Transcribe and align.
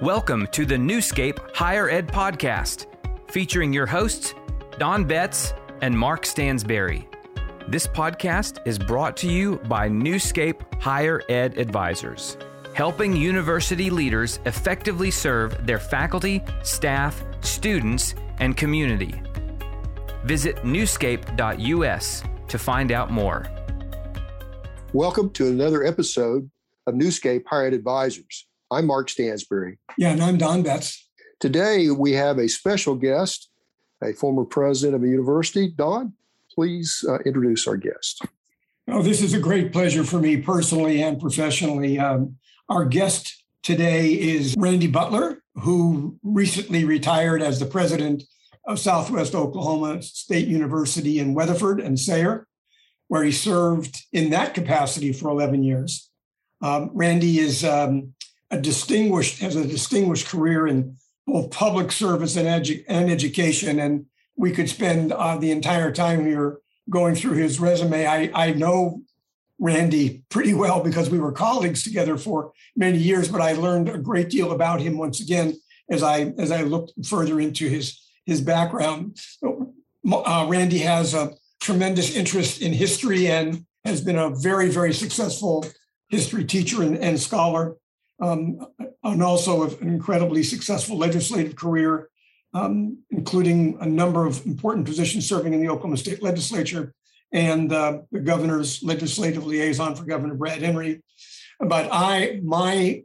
Welcome 0.00 0.46
to 0.52 0.64
the 0.64 0.76
Newscape 0.76 1.54
Higher 1.54 1.90
Ed 1.90 2.08
Podcast, 2.08 2.86
featuring 3.30 3.70
your 3.70 3.84
hosts, 3.84 4.32
Don 4.78 5.04
Betts 5.04 5.52
and 5.82 5.96
Mark 5.96 6.22
Stansberry. 6.22 7.04
This 7.68 7.86
podcast 7.86 8.66
is 8.66 8.78
brought 8.78 9.14
to 9.18 9.30
you 9.30 9.58
by 9.68 9.90
Newscape 9.90 10.62
Higher 10.80 11.20
Ed 11.28 11.58
Advisors, 11.58 12.38
helping 12.72 13.14
university 13.14 13.90
leaders 13.90 14.40
effectively 14.46 15.10
serve 15.10 15.66
their 15.66 15.78
faculty, 15.78 16.42
staff, 16.62 17.22
students, 17.42 18.14
and 18.38 18.56
community. 18.56 19.22
Visit 20.24 20.56
newscape.us 20.64 22.22
to 22.48 22.58
find 22.58 22.90
out 22.90 23.10
more. 23.10 23.46
Welcome 24.94 25.28
to 25.34 25.48
another 25.48 25.84
episode 25.84 26.50
of 26.86 26.94
Newscape 26.94 27.42
Higher 27.46 27.66
Ed 27.66 27.74
Advisors. 27.74 28.46
I'm 28.72 28.86
Mark 28.86 29.08
Stansberry. 29.08 29.78
Yeah, 29.98 30.10
and 30.12 30.22
I'm 30.22 30.38
Don 30.38 30.62
Betts. 30.62 31.08
Today 31.40 31.90
we 31.90 32.12
have 32.12 32.38
a 32.38 32.48
special 32.48 32.94
guest, 32.94 33.50
a 34.00 34.12
former 34.12 34.44
president 34.44 34.94
of 34.94 35.02
a 35.02 35.08
university. 35.08 35.72
Don, 35.76 36.12
please 36.54 37.04
uh, 37.08 37.18
introduce 37.26 37.66
our 37.66 37.76
guest. 37.76 38.22
Oh, 38.86 39.02
this 39.02 39.22
is 39.22 39.34
a 39.34 39.40
great 39.40 39.72
pleasure 39.72 40.04
for 40.04 40.20
me 40.20 40.36
personally 40.36 41.02
and 41.02 41.20
professionally. 41.20 41.98
Um, 41.98 42.36
our 42.68 42.84
guest 42.84 43.42
today 43.64 44.12
is 44.12 44.54
Randy 44.56 44.90
Beutler, 44.90 45.38
who 45.56 46.16
recently 46.22 46.84
retired 46.84 47.42
as 47.42 47.58
the 47.58 47.66
president 47.66 48.22
of 48.66 48.78
Southwest 48.78 49.34
Oklahoma 49.34 50.00
State 50.00 50.46
University 50.46 51.18
in 51.18 51.34
Weatherford 51.34 51.80
and 51.80 51.98
Sayre, 51.98 52.46
where 53.08 53.24
he 53.24 53.32
served 53.32 54.04
in 54.12 54.30
that 54.30 54.54
capacity 54.54 55.12
for 55.12 55.28
11 55.28 55.64
years. 55.64 56.08
Um, 56.62 56.90
Randy 56.92 57.40
is 57.40 57.64
um, 57.64 58.14
a 58.50 58.60
distinguished 58.60 59.40
has 59.40 59.56
a 59.56 59.66
distinguished 59.66 60.28
career 60.28 60.66
in 60.66 60.96
both 61.26 61.50
public 61.50 61.92
service 61.92 62.36
and, 62.36 62.48
edu- 62.48 62.84
and 62.88 63.10
education. 63.10 63.78
And 63.78 64.06
we 64.36 64.50
could 64.52 64.68
spend 64.68 65.12
uh, 65.12 65.36
the 65.36 65.50
entire 65.50 65.92
time 65.92 66.24
here 66.24 66.58
going 66.88 67.14
through 67.14 67.34
his 67.34 67.60
resume. 67.60 68.06
I, 68.06 68.30
I 68.34 68.52
know 68.52 69.02
Randy 69.58 70.24
pretty 70.30 70.54
well 70.54 70.82
because 70.82 71.10
we 71.10 71.20
were 71.20 71.32
colleagues 71.32 71.84
together 71.84 72.16
for 72.16 72.52
many 72.74 72.98
years, 72.98 73.28
but 73.28 73.40
I 73.40 73.52
learned 73.52 73.88
a 73.88 73.98
great 73.98 74.30
deal 74.30 74.52
about 74.52 74.80
him 74.80 74.98
once 74.98 75.20
again 75.20 75.54
as 75.90 76.02
I 76.02 76.32
as 76.38 76.50
I 76.50 76.62
looked 76.62 76.92
further 77.06 77.38
into 77.40 77.68
his 77.68 78.00
his 78.24 78.40
background. 78.40 79.18
Uh, 79.44 80.46
Randy 80.48 80.78
has 80.78 81.14
a 81.14 81.32
tremendous 81.60 82.16
interest 82.16 82.62
in 82.62 82.72
history 82.72 83.26
and 83.26 83.66
has 83.84 84.00
been 84.00 84.16
a 84.16 84.30
very 84.30 84.70
very 84.70 84.94
successful 84.94 85.66
history 86.08 86.44
teacher 86.44 86.82
and, 86.82 86.96
and 86.96 87.20
scholar 87.20 87.76
um, 88.20 88.66
and 89.02 89.22
also 89.22 89.62
an 89.62 89.88
incredibly 89.88 90.42
successful 90.42 90.96
legislative 90.96 91.56
career, 91.56 92.08
um, 92.52 92.98
including 93.10 93.78
a 93.80 93.86
number 93.86 94.26
of 94.26 94.44
important 94.46 94.86
positions 94.86 95.28
serving 95.28 95.54
in 95.54 95.60
the 95.60 95.68
Oklahoma 95.68 95.96
State 95.96 96.22
Legislature 96.22 96.92
and 97.32 97.72
uh, 97.72 98.00
the 98.10 98.20
governor's 98.20 98.82
legislative 98.82 99.46
liaison 99.46 99.94
for 99.94 100.04
Governor 100.04 100.34
Brad 100.34 100.62
Henry. 100.62 101.02
But 101.60 101.88
I, 101.92 102.40
my, 102.42 103.04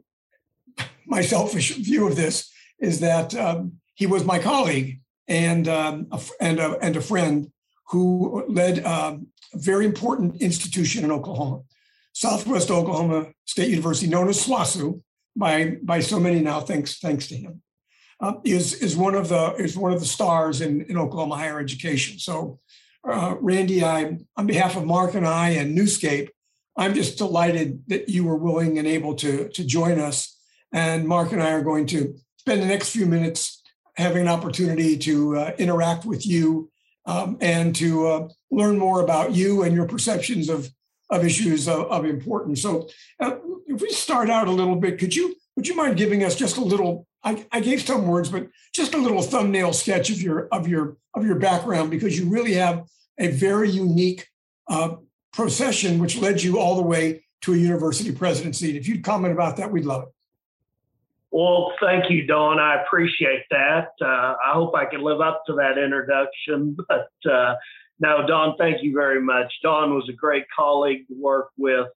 my 1.06 1.20
selfish 1.20 1.74
view 1.76 2.08
of 2.08 2.16
this 2.16 2.50
is 2.78 3.00
that 3.00 3.34
um, 3.34 3.74
he 3.94 4.06
was 4.06 4.24
my 4.24 4.38
colleague 4.38 5.00
and 5.28 5.68
um, 5.68 6.08
a, 6.10 6.20
and 6.40 6.58
a, 6.58 6.78
and 6.78 6.96
a 6.96 7.00
friend 7.00 7.50
who 7.88 8.44
led 8.48 8.84
um, 8.84 9.28
a 9.54 9.58
very 9.58 9.86
important 9.86 10.42
institution 10.42 11.04
in 11.04 11.10
Oklahoma, 11.10 11.62
Southwest 12.12 12.70
Oklahoma 12.70 13.28
State 13.44 13.68
University, 13.70 14.08
known 14.08 14.28
as 14.28 14.44
SWOSU, 14.44 15.00
by 15.36 15.76
by 15.82 16.00
so 16.00 16.18
many 16.18 16.40
now, 16.40 16.60
thanks 16.60 16.98
thanks 16.98 17.28
to 17.28 17.36
him, 17.36 17.62
uh, 18.20 18.34
is 18.44 18.74
is 18.74 18.96
one 18.96 19.14
of 19.14 19.28
the 19.28 19.54
is 19.56 19.76
one 19.76 19.92
of 19.92 20.00
the 20.00 20.06
stars 20.06 20.60
in, 20.60 20.82
in 20.82 20.96
Oklahoma 20.96 21.36
higher 21.36 21.60
education. 21.60 22.18
So, 22.18 22.58
uh, 23.08 23.36
Randy, 23.40 23.84
I 23.84 24.18
on 24.36 24.46
behalf 24.46 24.76
of 24.76 24.84
Mark 24.84 25.14
and 25.14 25.26
I 25.26 25.50
and 25.50 25.76
Newscape, 25.76 26.30
I'm 26.76 26.94
just 26.94 27.18
delighted 27.18 27.82
that 27.88 28.08
you 28.08 28.24
were 28.24 28.36
willing 28.36 28.78
and 28.78 28.88
able 28.88 29.14
to 29.16 29.48
to 29.48 29.64
join 29.64 30.00
us. 30.00 30.36
And 30.72 31.06
Mark 31.06 31.32
and 31.32 31.42
I 31.42 31.52
are 31.52 31.62
going 31.62 31.86
to 31.86 32.16
spend 32.38 32.62
the 32.62 32.66
next 32.66 32.90
few 32.90 33.06
minutes 33.06 33.62
having 33.96 34.22
an 34.22 34.28
opportunity 34.28 34.96
to 34.98 35.36
uh, 35.36 35.52
interact 35.58 36.04
with 36.04 36.26
you 36.26 36.70
um, 37.06 37.38
and 37.40 37.74
to 37.76 38.06
uh, 38.06 38.28
learn 38.50 38.78
more 38.78 39.00
about 39.00 39.34
you 39.34 39.62
and 39.62 39.74
your 39.74 39.86
perceptions 39.86 40.48
of 40.48 40.70
of 41.08 41.24
issues 41.24 41.68
of, 41.68 41.86
of 41.86 42.04
importance. 42.04 42.62
So, 42.62 42.88
uh, 43.20 43.36
if 43.76 43.82
we 43.82 43.90
start 43.90 44.30
out 44.30 44.48
a 44.48 44.50
little 44.50 44.76
bit, 44.76 44.98
could 44.98 45.14
you 45.14 45.36
would 45.54 45.68
you 45.68 45.76
mind 45.76 45.96
giving 45.96 46.24
us 46.24 46.34
just 46.34 46.56
a 46.56 46.62
little? 46.62 47.06
I, 47.22 47.44
I, 47.50 47.60
gave 47.60 47.82
some 47.82 48.06
words, 48.06 48.28
but 48.28 48.48
just 48.72 48.94
a 48.94 48.98
little 48.98 49.20
thumbnail 49.20 49.72
sketch 49.72 50.10
of 50.10 50.20
your 50.20 50.48
of 50.48 50.66
your 50.66 50.96
of 51.14 51.26
your 51.26 51.36
background 51.36 51.90
because 51.90 52.18
you 52.18 52.28
really 52.28 52.54
have 52.54 52.84
a 53.18 53.28
very 53.28 53.68
unique 53.68 54.28
uh, 54.68 54.96
procession 55.32 55.98
which 55.98 56.16
led 56.16 56.42
you 56.42 56.58
all 56.58 56.76
the 56.76 56.82
way 56.82 57.24
to 57.42 57.52
a 57.52 57.56
university 57.56 58.12
presidency. 58.12 58.70
And 58.70 58.78
If 58.78 58.88
you'd 58.88 59.04
comment 59.04 59.32
about 59.32 59.56
that, 59.58 59.70
we'd 59.70 59.84
love 59.84 60.04
it. 60.04 60.08
Well, 61.30 61.72
thank 61.80 62.10
you, 62.10 62.26
Don. 62.26 62.58
I 62.58 62.82
appreciate 62.82 63.44
that. 63.50 63.88
Uh, 64.00 64.06
I 64.06 64.52
hope 64.52 64.74
I 64.74 64.86
can 64.86 65.02
live 65.02 65.20
up 65.20 65.42
to 65.48 65.54
that 65.54 65.76
introduction, 65.76 66.76
but 66.88 67.30
uh, 67.30 67.56
no, 68.00 68.26
Don, 68.26 68.56
thank 68.56 68.82
you 68.82 68.94
very 68.94 69.20
much. 69.20 69.52
Don 69.62 69.94
was 69.94 70.08
a 70.08 70.14
great 70.14 70.44
colleague 70.56 71.06
to 71.08 71.14
work 71.20 71.50
with 71.58 71.88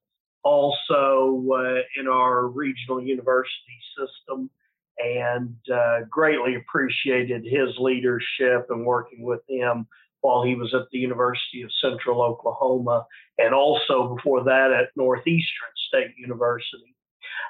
also 0.43 1.43
uh, 1.53 1.99
in 1.99 2.07
our 2.07 2.47
regional 2.47 3.01
university 3.01 3.79
system 3.97 4.49
and 4.97 5.55
uh, 5.73 6.01
greatly 6.09 6.55
appreciated 6.55 7.43
his 7.43 7.75
leadership 7.79 8.67
and 8.69 8.85
working 8.85 9.23
with 9.23 9.41
him 9.47 9.87
while 10.21 10.43
he 10.43 10.55
was 10.55 10.73
at 10.73 10.87
the 10.91 10.99
University 10.99 11.63
of 11.63 11.71
Central 11.81 12.21
Oklahoma 12.21 13.05
and 13.37 13.53
also 13.53 14.15
before 14.15 14.43
that 14.43 14.71
at 14.71 14.89
Northeastern 14.95 15.69
State 15.87 16.13
University. 16.17 16.95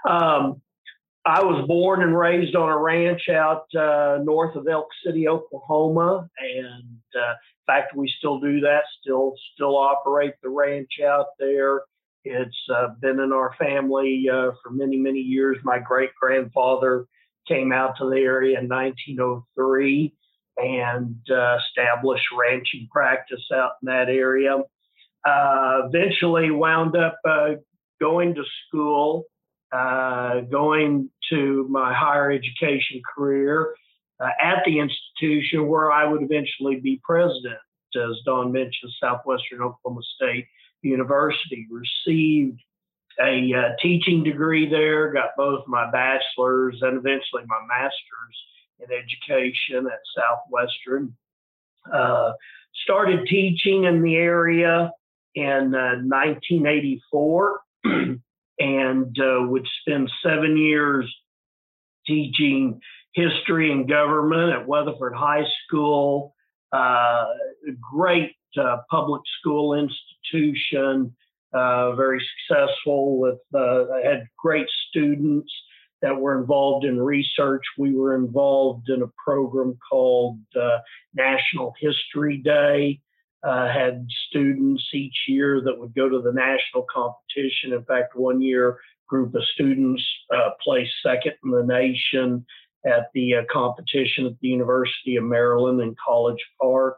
Um, 0.07 0.61
I 1.25 1.43
was 1.43 1.67
born 1.67 2.01
and 2.01 2.17
raised 2.17 2.55
on 2.55 2.69
a 2.69 2.77
ranch 2.77 3.29
out 3.29 3.65
uh, 3.75 4.19
north 4.23 4.55
of 4.55 4.67
Elk 4.67 4.87
City, 5.05 5.27
Oklahoma, 5.27 6.27
and 6.39 6.99
uh, 7.15 7.31
in 7.31 7.67
fact, 7.67 7.95
we 7.95 8.11
still 8.17 8.39
do 8.39 8.59
that. 8.61 8.81
Still, 9.01 9.35
still 9.53 9.77
operate 9.77 10.33
the 10.41 10.49
ranch 10.49 10.93
out 11.05 11.27
there. 11.37 11.81
It's 12.23 12.67
uh, 12.73 12.89
been 12.99 13.19
in 13.19 13.31
our 13.33 13.55
family 13.57 14.25
uh, 14.31 14.51
for 14.61 14.71
many, 14.71 14.97
many 14.97 15.19
years. 15.19 15.57
My 15.63 15.79
great 15.79 16.11
grandfather 16.19 17.05
came 17.47 17.71
out 17.71 17.97
to 17.97 18.09
the 18.09 18.17
area 18.17 18.59
in 18.59 18.69
1903 18.69 20.13
and 20.57 21.15
uh, 21.31 21.57
established 21.57 22.25
ranching 22.37 22.87
practice 22.91 23.43
out 23.53 23.71
in 23.81 23.87
that 23.87 24.09
area. 24.09 24.57
Uh, 25.25 25.81
eventually, 25.85 26.51
wound 26.51 26.95
up 26.95 27.17
going 27.99 28.35
to 28.35 28.43
school 28.67 29.25
uh, 29.71 30.41
going 30.51 31.09
to 31.29 31.65
my 31.69 31.93
higher 31.93 32.31
education 32.31 33.01
career 33.15 33.73
uh, 34.19 34.27
at 34.41 34.63
the 34.65 34.79
institution 34.79 35.67
where 35.67 35.91
I 35.91 36.05
would 36.05 36.21
eventually 36.21 36.79
be 36.81 36.99
president. 37.03 37.59
As 37.95 38.17
Don 38.25 38.51
mentioned, 38.51 38.91
Southwestern 39.01 39.61
Oklahoma 39.61 40.01
State 40.15 40.45
University 40.81 41.67
received 41.69 42.59
a 43.19 43.53
uh, 43.53 43.75
teaching 43.81 44.23
degree 44.23 44.69
there, 44.69 45.11
got 45.13 45.31
both 45.37 45.67
my 45.67 45.89
bachelor's 45.91 46.77
and 46.81 46.97
eventually 46.97 47.43
my 47.45 47.59
master's 47.67 48.37
in 48.79 48.87
education 48.91 49.87
at 49.87 49.99
Southwestern. 50.15 51.15
Uh, 51.91 52.31
started 52.83 53.27
teaching 53.27 53.83
in 53.83 54.01
the 54.01 54.15
area 54.15 54.91
in 55.35 55.71
1984. 55.71 57.59
Uh, 57.85 57.89
and 58.61 59.17
uh, 59.19 59.41
would 59.47 59.67
spend 59.81 60.11
seven 60.23 60.55
years 60.55 61.11
teaching 62.05 62.79
history 63.13 63.71
and 63.71 63.89
government 63.89 64.51
at 64.53 64.67
Weatherford 64.67 65.13
High 65.15 65.45
School, 65.65 66.35
uh, 66.71 67.25
great 67.91 68.35
uh, 68.57 68.77
public 68.89 69.21
school 69.39 69.73
institution, 69.73 71.15
uh, 71.53 71.93
very 71.93 72.25
successful 72.47 73.19
with, 73.19 73.39
uh, 73.53 73.85
had 74.03 74.25
great 74.37 74.67
students 74.89 75.51
that 76.01 76.15
were 76.15 76.39
involved 76.39 76.85
in 76.85 76.99
research. 76.99 77.63
We 77.77 77.93
were 77.95 78.15
involved 78.15 78.89
in 78.89 79.01
a 79.01 79.11
program 79.23 79.77
called 79.89 80.39
uh, 80.59 80.79
National 81.13 81.73
History 81.79 82.37
Day, 82.37 82.99
uh, 83.43 83.67
had 83.67 84.05
students 84.27 84.83
each 84.93 85.17
year 85.27 85.61
that 85.61 85.77
would 85.77 85.93
go 85.95 86.09
to 86.09 86.21
the 86.21 86.33
national 86.33 86.85
competition. 86.93 87.73
In 87.73 87.83
fact, 87.85 88.15
one 88.15 88.41
year, 88.41 88.79
group 89.07 89.35
of 89.35 89.43
students 89.53 90.03
uh, 90.33 90.51
placed 90.63 90.93
second 91.03 91.33
in 91.43 91.51
the 91.51 91.63
nation 91.63 92.45
at 92.85 93.09
the 93.13 93.35
uh, 93.35 93.41
competition 93.51 94.25
at 94.25 94.39
the 94.41 94.47
University 94.47 95.17
of 95.17 95.23
Maryland 95.23 95.81
in 95.81 95.95
College 96.03 96.43
Park. 96.59 96.97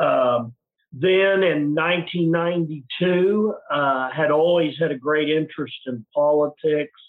Um, 0.00 0.54
then 0.98 1.42
in 1.42 1.74
1992, 1.74 3.54
uh, 3.70 4.10
had 4.10 4.30
always 4.30 4.74
had 4.78 4.90
a 4.90 4.98
great 4.98 5.28
interest 5.28 5.74
in 5.86 6.06
politics 6.14 7.00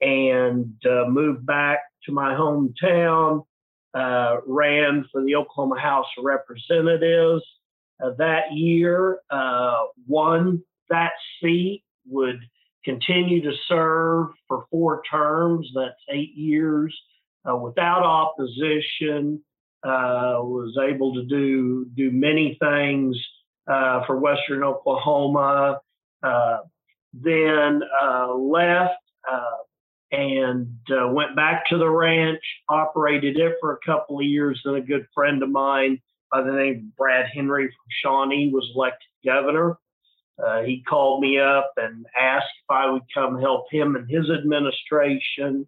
and 0.00 0.72
uh, 0.88 1.04
moved 1.08 1.44
back 1.44 1.80
to 2.04 2.12
my 2.12 2.34
hometown. 2.34 3.44
Uh, 3.94 4.36
ran 4.46 5.06
for 5.10 5.24
the 5.24 5.34
Oklahoma 5.34 5.80
House 5.80 6.06
of 6.18 6.24
Representatives 6.24 7.42
uh, 8.02 8.10
that 8.18 8.52
year, 8.52 9.20
uh, 9.30 9.84
won 10.06 10.62
that 10.90 11.12
seat, 11.40 11.82
would 12.06 12.40
continue 12.84 13.42
to 13.42 13.56
serve 13.66 14.28
for 14.46 14.66
four 14.70 15.02
terms. 15.10 15.68
That's 15.74 15.94
eight 16.10 16.34
years 16.34 16.96
uh, 17.50 17.56
without 17.56 18.02
opposition. 18.02 19.42
Uh, 19.86 20.42
was 20.42 20.76
able 20.82 21.14
to 21.14 21.24
do 21.26 21.86
do 21.94 22.10
many 22.10 22.56
things 22.60 23.16
for 23.66 24.18
Western 24.18 24.64
Oklahoma. 24.64 25.80
then 27.12 27.82
left 28.36 28.94
and 30.12 30.78
uh, 30.90 31.08
went 31.08 31.34
back 31.34 31.66
to 31.66 31.78
the 31.78 31.88
ranch, 31.88 32.40
operated 32.68 33.38
it 33.38 33.56
for 33.60 33.72
a 33.72 33.86
couple 33.86 34.18
of 34.18 34.24
years. 34.24 34.60
Then 34.64 34.74
a 34.74 34.80
good 34.80 35.06
friend 35.14 35.42
of 35.42 35.50
mine 35.50 36.00
by 36.30 36.42
the 36.42 36.52
name 36.52 36.76
of 36.76 36.96
Brad 36.96 37.26
Henry 37.32 37.66
from 37.66 37.86
Shawnee 38.02 38.50
was 38.52 38.70
elected 38.74 39.08
governor. 39.24 39.78
Uh, 40.42 40.62
he 40.62 40.84
called 40.86 41.22
me 41.22 41.38
up 41.38 41.72
and 41.76 42.06
asked 42.18 42.44
if 42.44 42.70
I 42.70 42.90
would 42.90 43.02
come 43.12 43.40
help 43.40 43.66
him 43.70 43.96
in 43.96 44.06
his 44.06 44.30
administration. 44.30 45.66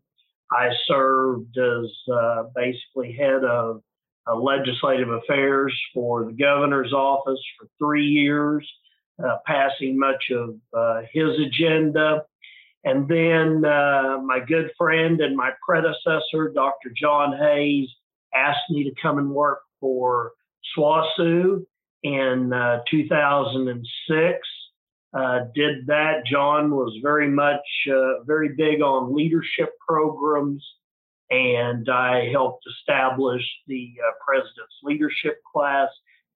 I 0.53 0.71
served 0.87 1.57
as 1.59 1.91
uh, 2.13 2.45
basically 2.55 3.13
head 3.13 3.45
of 3.45 3.83
uh, 4.29 4.37
legislative 4.37 5.09
affairs 5.09 5.75
for 5.95 6.25
the 6.25 6.33
governor's 6.33 6.93
office 6.93 7.41
for 7.59 7.69
three 7.79 8.07
years, 8.07 8.69
uh, 9.25 9.39
passing 9.47 9.99
much 9.99 10.31
of 10.31 10.57
uh, 10.77 11.01
his 11.13 11.31
agenda. 11.41 12.25
And 12.85 13.09
then 13.09 13.65
uh, 13.65 14.19
my 14.25 14.41
good 14.47 14.71
friend 14.77 15.21
and 15.21 15.37
my 15.37 15.51
predecessor, 15.67 16.53
Dr. 16.55 16.93
John 16.97 17.37
Hayes, 17.37 17.89
asked 18.35 18.71
me 18.71 18.85
to 18.85 18.93
come 19.01 19.19
and 19.19 19.31
work 19.31 19.61
for 19.81 20.33
SWOSU 20.77 21.65
in 22.03 22.53
uh, 22.53 22.81
2006. 22.91 24.39
Uh, 25.15 25.39
did 25.55 25.87
that. 25.87 26.27
John 26.27 26.71
was 26.71 26.95
very 27.03 27.31
much, 27.31 27.65
very 28.27 28.51
big 28.57 28.83
on 28.83 29.15
leadership 29.17 29.71
programs, 29.87 30.63
and 31.31 31.89
I 31.89 32.29
helped 32.31 32.65
establish 32.79 33.43
the 33.67 33.93
uh, 34.07 34.13
president's 34.25 34.75
leadership 34.83 35.41
class 35.53 35.89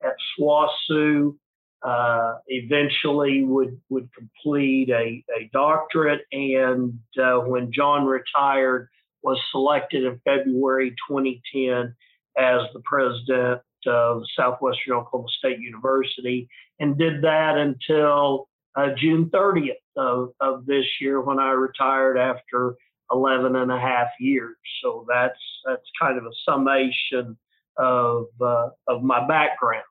at 0.02 0.14
SWOSU 0.38 1.34
uh, 1.82 2.34
eventually 2.46 3.44
would 3.44 3.80
would 3.88 4.08
complete 4.14 4.90
a, 4.90 5.24
a 5.36 5.50
doctorate 5.52 6.22
and 6.30 6.98
uh, 7.20 7.38
when 7.38 7.72
John 7.72 8.06
retired 8.06 8.88
was 9.22 9.38
selected 9.50 10.04
in 10.04 10.20
February 10.24 10.94
2010 11.08 11.94
as 12.38 12.60
the 12.72 12.80
president 12.84 13.60
of 13.86 14.22
Southwestern 14.36 14.94
Oklahoma 14.94 15.28
State 15.38 15.58
University 15.58 16.48
and 16.78 16.96
did 16.96 17.22
that 17.22 17.56
until 17.58 18.48
uh, 18.76 18.88
June 18.96 19.30
30th 19.32 19.72
of, 19.96 20.30
of 20.40 20.66
this 20.66 20.84
year 21.00 21.20
when 21.20 21.38
I 21.38 21.50
retired 21.50 22.16
after 22.16 22.76
11 23.12 23.56
and 23.56 23.70
a 23.70 23.78
half 23.78 24.08
years. 24.18 24.56
So 24.82 25.06
that's 25.08 25.38
that's 25.64 25.88
kind 26.00 26.18
of 26.18 26.24
a 26.24 26.32
summation 26.44 27.36
of 27.76 28.26
uh, 28.40 28.70
of 28.88 29.02
my 29.02 29.26
background. 29.26 29.84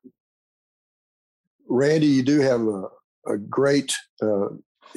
Randy, 1.67 2.07
you 2.07 2.23
do 2.23 2.39
have 2.41 2.61
a, 2.61 2.87
a 3.27 3.37
great 3.37 3.93
uh, 4.21 4.47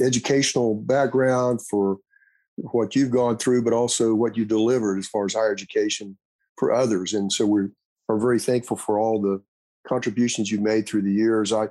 educational 0.01 0.75
background 0.75 1.61
for 1.67 1.99
what 2.57 2.95
you've 2.95 3.11
gone 3.11 3.37
through, 3.37 3.63
but 3.63 3.73
also 3.73 4.15
what 4.15 4.37
you 4.37 4.45
delivered 4.45 4.99
as 4.99 5.09
far 5.09 5.25
as 5.25 5.35
higher 5.35 5.53
education 5.53 6.17
for 6.59 6.73
others. 6.73 7.13
And 7.15 7.33
so 7.33 7.47
we 7.47 7.63
are 8.09 8.19
very 8.19 8.39
thankful 8.39 8.77
for 8.77 8.99
all 8.99 9.21
the 9.21 9.43
contributions 9.87 10.51
you've 10.51 10.63
made 10.63 10.89
through 10.89 11.03
the 11.03 11.13
years. 11.13 11.53
I, 11.53 11.67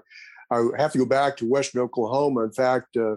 I 0.51 0.63
have 0.77 0.91
to 0.91 0.97
go 0.97 1.05
back 1.05 1.37
to 1.37 1.49
Western 1.49 1.81
Oklahoma. 1.81 2.43
In 2.43 2.51
fact, 2.51 2.95
uh, 2.97 3.15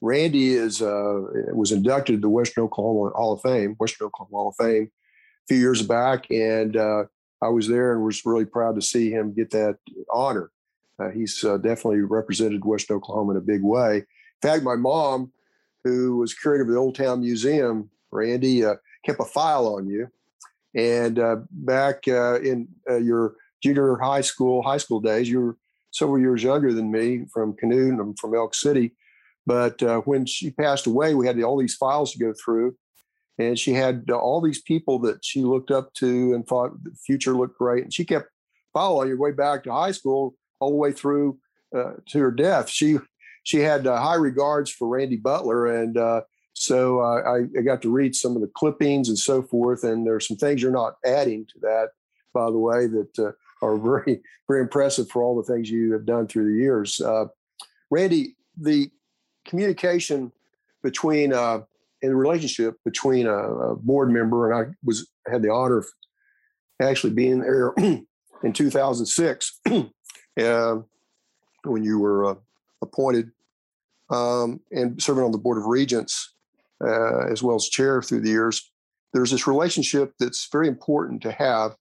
Randy 0.00 0.54
is 0.54 0.80
uh, 0.80 1.20
was 1.52 1.72
inducted 1.72 2.16
to 2.16 2.20
the 2.20 2.28
Western 2.28 2.64
Oklahoma 2.64 3.10
Hall 3.14 3.34
of 3.34 3.42
Fame, 3.42 3.74
Western 3.78 4.06
Oklahoma 4.06 4.36
Hall 4.36 4.48
of 4.48 4.56
Fame, 4.56 4.90
a 4.90 5.46
few 5.46 5.58
years 5.58 5.82
back, 5.82 6.30
and 6.30 6.76
uh, 6.76 7.04
I 7.42 7.48
was 7.48 7.68
there 7.68 7.92
and 7.92 8.04
was 8.04 8.24
really 8.24 8.46
proud 8.46 8.76
to 8.76 8.82
see 8.82 9.10
him 9.10 9.34
get 9.34 9.50
that 9.50 9.76
honor. 10.10 10.50
Uh, 10.98 11.10
he's 11.10 11.44
uh, 11.44 11.56
definitely 11.58 12.00
represented 12.00 12.64
Western 12.64 12.96
Oklahoma 12.96 13.32
in 13.32 13.36
a 13.38 13.42
big 13.42 13.62
way. 13.62 13.98
In 13.98 14.48
fact, 14.48 14.62
my 14.62 14.76
mom, 14.76 15.32
who 15.84 16.16
was 16.16 16.34
curator 16.34 16.62
of 16.62 16.68
the 16.68 16.76
Old 16.76 16.94
Town 16.94 17.20
Museum, 17.20 17.90
Randy, 18.10 18.64
uh, 18.64 18.76
kept 19.04 19.20
a 19.20 19.24
file 19.24 19.66
on 19.66 19.86
you. 19.86 20.08
And 20.74 21.18
uh, 21.18 21.36
back 21.50 22.06
in 22.06 22.68
your 22.86 23.34
junior 23.62 23.96
high 23.96 24.20
school, 24.20 24.62
high 24.62 24.76
school 24.76 25.00
days, 25.00 25.28
you 25.28 25.40
were 25.40 25.56
several 25.90 26.18
years 26.18 26.42
younger 26.42 26.72
than 26.72 26.90
me 26.90 27.24
from 27.32 27.54
Canute 27.54 27.98
and 27.98 28.18
from 28.18 28.34
Elk 28.34 28.54
City. 28.54 28.92
But 29.46 29.82
when 30.06 30.26
she 30.26 30.50
passed 30.50 30.86
away, 30.86 31.14
we 31.14 31.26
had 31.26 31.42
all 31.42 31.58
these 31.58 31.74
files 31.74 32.12
to 32.12 32.18
go 32.18 32.32
through. 32.32 32.76
And 33.38 33.58
she 33.58 33.72
had 33.72 34.10
all 34.10 34.40
these 34.40 34.60
people 34.60 34.98
that 35.00 35.24
she 35.24 35.42
looked 35.42 35.70
up 35.70 35.94
to 35.94 36.34
and 36.34 36.46
thought 36.46 36.72
the 36.84 36.90
future 37.06 37.32
looked 37.32 37.58
great. 37.58 37.82
And 37.84 37.92
she 37.92 38.04
kept 38.04 38.28
following 38.72 39.08
your 39.08 39.18
way 39.18 39.32
back 39.32 39.64
to 39.64 39.72
high 39.72 39.92
school 39.92 40.34
all 40.60 40.70
the 40.70 40.76
way 40.76 40.92
through 40.92 41.38
uh, 41.74 41.92
to 42.08 42.18
her 42.18 42.30
death. 42.30 42.68
She 42.68 42.98
she 43.42 43.58
had 43.58 43.86
uh, 43.86 44.00
high 44.00 44.16
regards 44.16 44.70
for 44.70 44.88
Randy 44.88 45.18
Beutler, 45.18 45.82
and 45.82 45.96
uh, 45.96 46.22
so 46.52 47.00
uh, 47.00 47.22
I, 47.22 47.58
I, 47.58 47.62
got 47.62 47.80
to 47.82 47.90
read 47.90 48.14
some 48.14 48.36
of 48.36 48.42
the 48.42 48.50
clippings 48.54 49.08
and 49.08 49.18
so 49.18 49.42
forth. 49.42 49.82
And 49.82 50.06
there's 50.06 50.28
some 50.28 50.36
things 50.36 50.60
you're 50.60 50.70
not 50.70 50.96
adding 51.06 51.46
to 51.46 51.60
that, 51.62 51.88
by 52.34 52.50
the 52.50 52.58
way, 52.58 52.86
that 52.86 53.18
uh, 53.18 53.32
are 53.64 53.76
very 53.78 54.20
very 54.46 54.62
impressive 54.62 55.08
for 55.08 55.22
all 55.22 55.36
the 55.36 55.50
things 55.50 55.70
you 55.70 55.92
have 55.92 56.04
done 56.04 56.26
through 56.26 56.52
the 56.52 56.58
years. 56.58 57.00
Uh, 57.00 57.26
Randy, 57.90 58.36
the 58.60 58.90
communication 59.50 60.32
between 60.82 61.32
uh, 61.32 61.60
in 62.02 62.14
relationship 62.14 62.76
between 62.84 63.26
a, 63.26 63.36
a, 63.36 63.76
board 63.76 64.10
member 64.10 64.50
and 64.50 64.58
I 64.58 64.72
was 64.84 65.08
had 65.30 65.42
the 65.42 65.52
honor 65.52 65.78
of 65.78 65.86
actually 66.80 67.12
being 67.12 67.40
there 67.40 67.74
in 68.42 68.52
2006 68.52 69.60
uh, 69.70 70.76
when 71.64 71.82
you 71.82 71.98
were 71.98 72.24
uh, 72.24 72.34
appointed 72.80 73.30
um, 74.08 74.60
and 74.72 75.00
serving 75.02 75.24
on 75.24 75.32
the 75.32 75.38
Board 75.38 75.58
of 75.58 75.66
Regents 75.66 76.34
uh, 76.82 77.26
as 77.30 77.42
well 77.42 77.56
as 77.56 77.68
chair 77.68 78.00
through 78.00 78.20
the 78.20 78.30
years. 78.30 78.72
There's 79.12 79.30
this 79.30 79.46
relationship 79.46 80.14
that's 80.18 80.48
very 80.50 80.68
important 80.68 81.22
to 81.22 81.32
have 81.32 81.76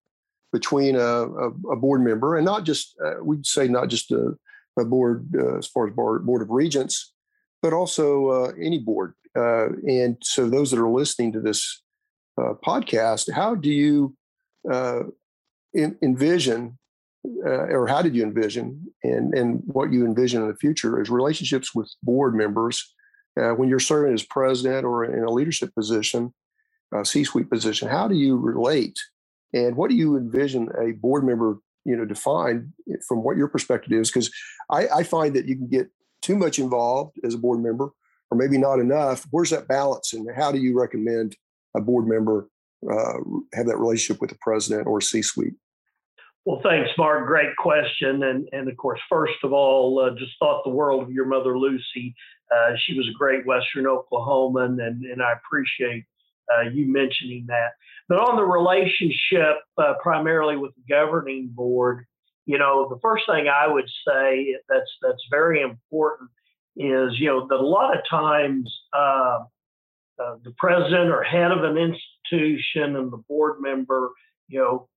between 0.51 0.95
a, 0.95 0.99
a, 0.99 1.47
a 1.71 1.75
board 1.75 2.01
member 2.01 2.35
and 2.35 2.45
not 2.45 2.65
just, 2.65 2.95
uh, 3.05 3.23
we'd 3.23 3.45
say, 3.45 3.67
not 3.67 3.87
just 3.87 4.11
a, 4.11 4.33
a 4.77 4.83
board 4.83 5.29
uh, 5.37 5.57
as 5.57 5.67
far 5.67 5.87
as 5.87 5.93
board, 5.93 6.25
board 6.25 6.41
of 6.41 6.49
Regents, 6.49 7.13
but 7.61 7.73
also 7.73 8.27
uh, 8.29 8.51
any 8.61 8.79
board. 8.79 9.13
and 9.35 10.17
so, 10.21 10.49
those 10.49 10.71
that 10.71 10.79
are 10.79 10.89
listening 10.89 11.31
to 11.33 11.39
this 11.39 11.81
podcast, 12.63 13.31
how 13.31 13.53
do 13.55 13.69
you 13.69 14.15
in, 15.73 15.97
envision 16.01 16.77
uh, 17.45 17.67
or 17.67 17.87
how 17.87 18.01
did 18.01 18.15
you 18.15 18.23
envision 18.23 18.81
and 19.03 19.33
and 19.33 19.61
what 19.65 19.91
you 19.91 20.05
envision 20.05 20.41
in 20.41 20.47
the 20.47 20.55
future 20.55 21.01
is 21.01 21.09
relationships 21.09 21.75
with 21.75 21.93
board 22.01 22.33
members 22.33 22.93
uh, 23.39 23.51
when 23.51 23.67
you're 23.67 23.79
serving 23.79 24.13
as 24.13 24.23
president 24.23 24.85
or 24.85 25.03
in 25.03 25.23
a 25.23 25.31
leadership 25.31 25.73
position 25.75 26.33
c-suite 27.03 27.49
position 27.49 27.87
how 27.87 28.07
do 28.07 28.15
you 28.15 28.37
relate 28.37 28.97
and 29.53 29.75
what 29.75 29.89
do 29.89 29.95
you 29.95 30.15
envision 30.17 30.69
a 30.79 30.91
board 30.93 31.25
member 31.25 31.59
you 31.85 31.95
know 31.95 32.05
define 32.05 32.71
from 33.07 33.23
what 33.23 33.37
your 33.37 33.47
perspective 33.47 33.91
is 33.91 34.09
because 34.09 34.31
I, 34.71 34.87
I 34.87 35.03
find 35.03 35.35
that 35.35 35.45
you 35.45 35.55
can 35.55 35.67
get 35.67 35.89
too 36.21 36.35
much 36.35 36.59
involved 36.59 37.17
as 37.23 37.33
a 37.33 37.37
board 37.37 37.61
member 37.61 37.89
or 38.31 38.37
maybe 38.37 38.57
not 38.57 38.79
enough 38.79 39.25
where's 39.31 39.49
that 39.49 39.67
balance 39.67 40.13
and 40.13 40.27
how 40.35 40.51
do 40.51 40.59
you 40.59 40.77
recommend 40.77 41.35
a 41.75 41.81
board 41.81 42.07
member 42.07 42.49
uh, 42.89 43.19
have 43.53 43.67
that 43.67 43.77
relationship 43.77 44.21
with 44.21 44.29
the 44.29 44.37
president 44.41 44.87
or 44.87 45.01
c-suite 45.01 45.55
well, 46.45 46.61
thanks, 46.63 46.89
Mark. 46.97 47.27
Great 47.27 47.55
question. 47.57 48.23
And, 48.23 48.47
and 48.53 48.67
of 48.67 48.77
course, 48.77 48.99
first 49.09 49.35
of 49.43 49.53
all, 49.53 49.99
uh, 49.99 50.17
just 50.17 50.31
thought 50.39 50.63
the 50.63 50.71
world 50.71 51.03
of 51.03 51.11
your 51.11 51.25
mother, 51.25 51.57
Lucy. 51.57 52.15
Uh, 52.51 52.71
she 52.85 52.97
was 52.97 53.07
a 53.07 53.17
great 53.17 53.45
Western 53.45 53.85
Oklahoman, 53.85 54.83
and, 54.83 55.03
and 55.03 55.21
I 55.21 55.33
appreciate 55.33 56.05
uh, 56.51 56.69
you 56.69 56.91
mentioning 56.91 57.45
that. 57.49 57.73
But 58.07 58.19
on 58.19 58.37
the 58.37 58.43
relationship, 58.43 59.57
uh, 59.77 59.93
primarily 60.01 60.57
with 60.57 60.73
the 60.75 60.81
governing 60.89 61.49
board, 61.53 62.05
you 62.49 62.57
know, 62.57 62.89
the 62.89 62.99
first 62.99 63.25
thing 63.27 63.45
I 63.47 63.67
would 63.67 63.87
say 64.07 64.55
that's 64.67 64.89
that's 65.03 65.23
very 65.29 65.61
important 65.61 66.31
is, 66.75 67.11
you 67.19 67.27
know, 67.27 67.45
that 67.47 67.59
a 67.59 67.61
lot 67.61 67.95
of 67.95 68.01
times 68.09 68.67
uh, 68.91 69.39
uh, 70.19 70.35
the 70.43 70.55
president 70.57 71.11
or 71.11 71.21
head 71.21 71.51
of 71.51 71.63
an 71.63 71.77
institution 71.77 72.95
and 72.95 73.11
the 73.11 73.21
board 73.29 73.57
member, 73.61 74.09
you 74.47 74.59
know, 74.59 74.89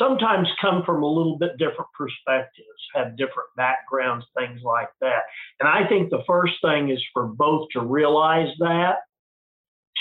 sometimes 0.00 0.48
come 0.60 0.82
from 0.84 1.04
a 1.04 1.06
little 1.06 1.38
bit 1.38 1.58
different 1.58 1.86
perspectives, 1.96 2.82
have 2.96 3.16
different 3.16 3.50
backgrounds, 3.56 4.26
things 4.36 4.60
like 4.64 4.90
that. 5.00 5.22
And 5.60 5.68
I 5.68 5.88
think 5.88 6.10
the 6.10 6.24
first 6.26 6.54
thing 6.60 6.90
is 6.90 7.00
for 7.12 7.28
both 7.28 7.68
to 7.74 7.82
realize 7.82 8.52
that, 8.58 8.96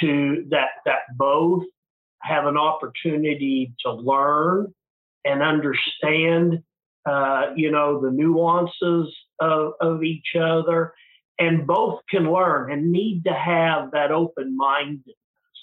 to 0.01 0.43
that 0.49 0.69
that 0.87 1.01
both 1.17 1.65
have 2.23 2.47
an 2.47 2.57
opportunity 2.57 3.73
to 3.85 3.91
learn 3.91 4.73
and 5.23 5.43
understand, 5.43 6.63
uh, 7.05 7.47
you 7.55 7.71
know, 7.71 8.01
the 8.01 8.11
nuances 8.11 9.13
of, 9.39 9.73
of 9.79 10.03
each 10.03 10.35
other, 10.39 10.93
and 11.37 11.65
both 11.65 12.01
can 12.09 12.31
learn 12.31 12.71
and 12.71 12.91
need 12.91 13.23
to 13.25 13.33
have 13.33 13.91
that 13.91 14.11
open 14.11 14.55
mindedness. 14.55 15.15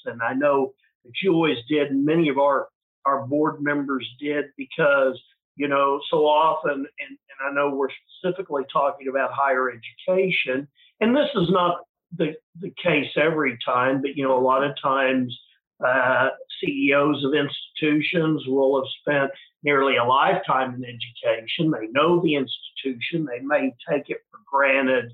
And 0.07 0.23
I 0.23 0.35
know 0.35 0.73
that 1.05 1.13
you 1.23 1.33
always 1.33 1.59
did, 1.69 1.91
and 1.91 2.05
many 2.05 2.29
of 2.29 2.39
our 2.39 2.69
our 3.05 3.25
board 3.25 3.63
members 3.63 4.09
did, 4.19 4.47
because 4.57 5.21
you 5.57 5.69
know, 5.69 6.01
so 6.11 6.27
often, 6.27 6.73
and, 6.73 6.87
and 7.11 7.19
I 7.49 7.53
know 7.55 7.75
we're 7.75 7.89
specifically 8.19 8.65
talking 8.71 9.09
about 9.09 9.31
higher 9.33 9.71
education, 9.71 10.69
and 11.01 11.17
this 11.17 11.31
is 11.35 11.49
not 11.51 11.79
the, 12.17 12.35
the 12.61 12.73
case 12.83 13.11
every 13.17 13.59
time, 13.65 14.01
but 14.03 14.17
you 14.17 14.25
know, 14.25 14.39
a 14.39 14.41
lot 14.41 14.65
of 14.65 14.73
times 14.81 15.37
uh, 15.85 16.29
CEOs 16.61 17.25
of 17.25 17.33
institutions 17.35 18.45
will 18.47 18.81
have 18.81 18.91
spent 19.01 19.31
nearly 19.67 19.97
a 19.97 20.05
lifetime 20.05 20.75
in 20.75 20.85
education. 20.85 21.73
They 21.73 21.89
know 21.91 22.23
the 22.23 22.37
institution. 22.37 23.27
They 23.27 23.41
may 23.41 23.75
take 23.91 24.09
it 24.09 24.19
for 24.31 24.39
granted 24.51 25.13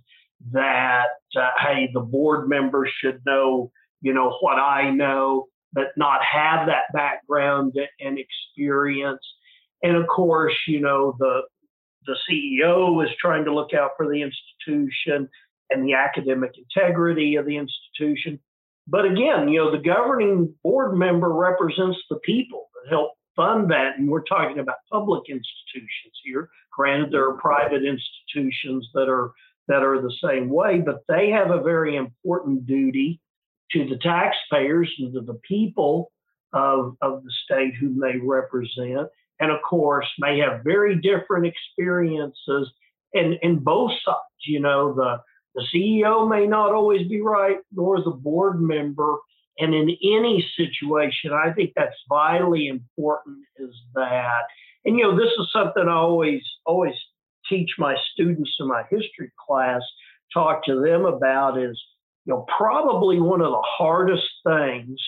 that 0.52 1.06
uh, 1.34 1.48
hey, 1.58 1.90
the 1.94 2.00
board 2.00 2.48
members 2.48 2.90
should 3.00 3.22
know, 3.24 3.72
you 4.02 4.12
know, 4.12 4.36
what 4.40 4.58
I 4.58 4.90
know, 4.90 5.46
but 5.72 5.86
not 5.96 6.20
have 6.22 6.66
that 6.66 6.92
background 6.92 7.74
and 7.98 8.18
experience. 8.18 9.24
And 9.82 9.96
of 9.96 10.06
course, 10.06 10.54
you 10.68 10.80
know, 10.80 11.16
the 11.18 11.40
the 12.04 12.16
CEO 12.28 13.02
is 13.04 13.10
trying 13.20 13.44
to 13.44 13.54
look 13.54 13.72
out 13.72 13.92
for 13.96 14.06
the 14.06 14.22
institution 14.22 15.28
and 15.70 15.86
the 15.86 15.94
academic 15.94 16.50
integrity 16.58 17.36
of 17.36 17.46
the 17.46 17.56
institution. 17.56 18.38
But 18.88 19.06
again, 19.06 19.48
you 19.48 19.60
know, 19.60 19.70
the 19.70 19.82
governing 19.82 20.52
board 20.62 20.98
member 20.98 21.32
represents 21.32 21.98
the 22.10 22.18
people 22.24 22.68
that 22.74 22.90
help 22.90 23.12
fund 23.36 23.70
that. 23.70 23.98
And 23.98 24.08
we're 24.08 24.22
talking 24.22 24.58
about 24.58 24.76
public 24.90 25.24
institutions 25.28 26.14
here. 26.24 26.50
Granted, 26.72 27.12
there 27.12 27.28
are 27.28 27.38
private 27.38 27.82
institutions 27.84 28.88
that 28.94 29.08
are 29.08 29.32
that 29.68 29.82
are 29.82 30.02
the 30.02 30.14
same 30.22 30.50
way, 30.50 30.80
but 30.80 31.04
they 31.08 31.30
have 31.30 31.50
a 31.50 31.62
very 31.62 31.96
important 31.96 32.66
duty 32.66 33.20
to 33.70 33.86
the 33.88 33.96
taxpayers 33.98 34.92
and 34.98 35.14
to 35.14 35.20
the 35.20 35.38
people 35.48 36.10
of, 36.52 36.96
of 37.00 37.22
the 37.22 37.32
state 37.44 37.72
whom 37.80 38.00
they 38.00 38.18
represent 38.18 39.08
and 39.42 39.50
of 39.50 39.60
course 39.68 40.06
may 40.18 40.38
have 40.38 40.62
very 40.62 41.00
different 41.00 41.46
experiences 41.46 42.70
in, 43.12 43.36
in 43.42 43.58
both 43.58 43.90
sides. 44.04 44.46
You 44.46 44.60
know, 44.60 44.94
the, 44.94 45.18
the 45.54 45.66
CEO 45.74 46.28
may 46.28 46.46
not 46.46 46.72
always 46.72 47.08
be 47.08 47.20
right, 47.20 47.58
nor 47.72 48.02
the 48.02 48.10
board 48.10 48.60
member. 48.60 49.16
And 49.58 49.74
in 49.74 49.90
any 49.90 50.44
situation, 50.56 51.32
I 51.32 51.52
think 51.52 51.72
that's 51.76 51.96
vitally 52.08 52.68
important 52.68 53.38
is 53.58 53.74
that, 53.94 54.42
and 54.84 54.98
you 54.98 55.04
know, 55.04 55.16
this 55.16 55.30
is 55.38 55.50
something 55.52 55.84
I 55.86 55.94
always, 55.94 56.42
always 56.64 56.94
teach 57.48 57.70
my 57.78 57.94
students 58.12 58.50
in 58.60 58.68
my 58.68 58.82
history 58.90 59.30
class, 59.46 59.82
talk 60.32 60.64
to 60.64 60.80
them 60.80 61.04
about 61.04 61.58
is, 61.58 61.80
you 62.24 62.32
know, 62.32 62.46
probably 62.56 63.20
one 63.20 63.40
of 63.40 63.50
the 63.50 63.62
hardest 63.62 64.28
things 64.46 64.98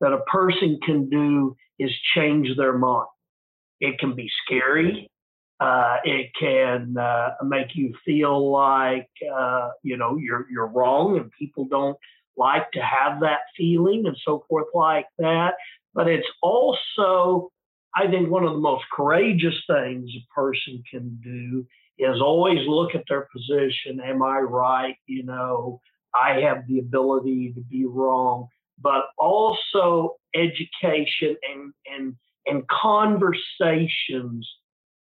that 0.00 0.12
a 0.12 0.20
person 0.30 0.78
can 0.84 1.08
do 1.10 1.56
is 1.78 1.90
change 2.14 2.48
their 2.56 2.76
mind. 2.76 3.08
It 3.80 3.98
can 3.98 4.14
be 4.14 4.30
scary. 4.44 5.08
Uh, 5.60 5.96
it 6.04 6.30
can 6.38 6.96
uh, 6.96 7.30
make 7.44 7.74
you 7.74 7.92
feel 8.04 8.52
like 8.52 9.08
uh, 9.36 9.70
you 9.82 9.96
know 9.96 10.16
you're 10.16 10.46
you're 10.50 10.68
wrong, 10.68 11.16
and 11.16 11.32
people 11.36 11.66
don't 11.68 11.96
like 12.38 12.70
to 12.72 12.80
have 12.80 13.20
that 13.20 13.40
feeling 13.56 14.06
and 14.06 14.16
so 14.24 14.44
forth 14.48 14.68
like 14.74 15.06
that. 15.18 15.54
But 15.94 16.08
it's 16.08 16.28
also, 16.42 17.50
I 17.94 18.06
think, 18.06 18.30
one 18.30 18.44
of 18.44 18.52
the 18.52 18.58
most 18.58 18.84
courageous 18.92 19.56
things 19.66 20.10
a 20.14 20.34
person 20.34 20.82
can 20.90 21.18
do 21.22 21.66
is 21.98 22.20
always 22.20 22.60
look 22.66 22.94
at 22.94 23.04
their 23.08 23.28
position. 23.34 24.00
Am 24.00 24.22
I 24.22 24.38
right? 24.38 24.96
You 25.06 25.24
know, 25.24 25.80
I 26.14 26.40
have 26.40 26.66
the 26.68 26.78
ability 26.78 27.52
to 27.54 27.60
be 27.60 27.84
wrong, 27.84 28.48
but 28.80 29.06
also 29.18 30.16
education 30.34 31.36
and 31.50 31.72
and 31.92 32.14
and 32.46 32.66
conversations 32.68 34.48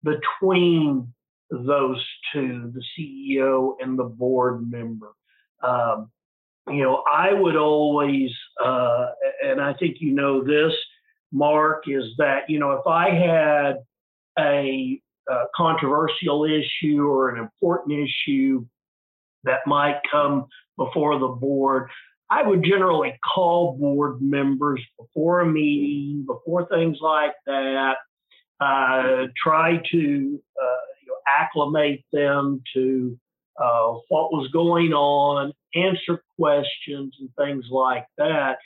between 0.03 1.13
those 1.49 2.03
two, 2.33 2.73
the 2.73 2.83
CEO 2.97 3.75
and 3.79 3.97
the 3.97 4.03
board 4.03 4.69
member. 4.69 5.13
Um, 5.63 6.09
you 6.69 6.83
know, 6.83 7.03
I 7.11 7.33
would 7.33 7.55
always, 7.55 8.31
uh, 8.63 9.07
and 9.43 9.61
I 9.61 9.73
think 9.73 9.97
you 9.99 10.13
know 10.13 10.43
this, 10.43 10.73
Mark, 11.31 11.83
is 11.87 12.05
that, 12.17 12.49
you 12.49 12.59
know, 12.59 12.71
if 12.71 12.87
I 12.87 13.09
had 13.09 13.77
a, 14.39 15.01
a 15.29 15.43
controversial 15.55 16.45
issue 16.45 17.05
or 17.05 17.29
an 17.29 17.39
important 17.39 18.07
issue 18.07 18.65
that 19.43 19.59
might 19.65 19.99
come 20.11 20.47
before 20.77 21.19
the 21.19 21.27
board, 21.27 21.89
I 22.29 22.43
would 22.43 22.63
generally 22.63 23.17
call 23.33 23.77
board 23.77 24.21
members 24.21 24.81
before 24.99 25.41
a 25.41 25.45
meeting, 25.45 26.25
before 26.25 26.67
things 26.67 26.97
like 27.01 27.31
that, 27.45 27.95
uh, 28.59 29.27
try 29.41 29.77
to 29.91 30.41
uh, 30.61 30.81
you 31.01 31.07
know, 31.07 31.17
acclimate 31.27 32.03
them 32.11 32.61
to 32.73 33.17
uh, 33.57 33.93
what 34.09 34.31
was 34.31 34.49
going 34.51 34.93
on, 34.93 35.53
answer 35.75 36.21
questions 36.39 37.15
and 37.19 37.29
things 37.37 37.65
like 37.71 38.05
that, 38.17 38.57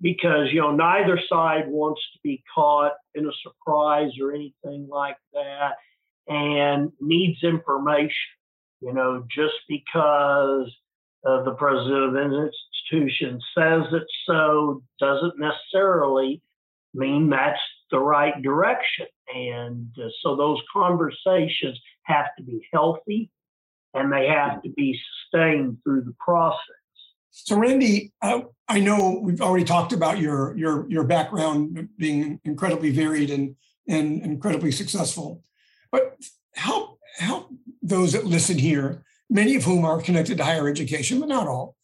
because 0.00 0.48
you 0.52 0.60
know 0.60 0.74
neither 0.74 1.20
side 1.28 1.68
wants 1.68 2.00
to 2.12 2.18
be 2.22 2.42
caught 2.54 2.92
in 3.14 3.26
a 3.26 3.32
surprise 3.42 4.12
or 4.20 4.32
anything 4.32 4.88
like 4.90 5.16
that, 5.32 5.72
and 6.26 6.92
needs 7.00 7.42
information. 7.42 8.12
You 8.80 8.94
know, 8.94 9.24
just 9.34 9.56
because 9.68 10.72
uh, 11.26 11.42
the 11.42 11.54
president 11.58 12.04
of 12.04 12.14
an 12.14 12.32
institution 12.32 13.40
says 13.56 13.82
it 13.92 14.06
so 14.26 14.82
doesn't 15.00 15.34
necessarily 15.38 16.40
mean 16.94 17.28
that's 17.28 17.60
the 17.90 17.98
right 17.98 18.40
direction. 18.42 19.06
And 19.34 19.88
uh, 19.98 20.08
so 20.22 20.36
those 20.36 20.60
conversations 20.72 21.78
have 22.04 22.26
to 22.38 22.44
be 22.44 22.66
healthy 22.72 23.30
and 23.94 24.12
they 24.12 24.26
have 24.28 24.62
to 24.62 24.70
be 24.70 24.98
sustained 25.30 25.78
through 25.82 26.02
the 26.02 26.14
process. 26.18 26.58
So, 27.30 27.56
Randy, 27.56 28.12
uh, 28.20 28.40
I 28.68 28.80
know 28.80 29.20
we've 29.22 29.40
already 29.40 29.64
talked 29.64 29.92
about 29.92 30.18
your 30.18 30.56
your 30.56 30.90
your 30.90 31.04
background 31.04 31.88
being 31.96 32.40
incredibly 32.44 32.90
varied 32.90 33.30
and 33.30 33.56
and 33.86 34.22
incredibly 34.22 34.72
successful, 34.72 35.42
but 35.92 36.16
help 36.54 36.98
help 37.16 37.50
those 37.82 38.12
that 38.12 38.26
listen 38.26 38.58
here, 38.58 39.04
many 39.30 39.54
of 39.56 39.64
whom 39.64 39.84
are 39.84 40.00
connected 40.02 40.36
to 40.38 40.44
higher 40.44 40.68
education, 40.68 41.20
but 41.20 41.28
not 41.28 41.46
all. 41.46 41.76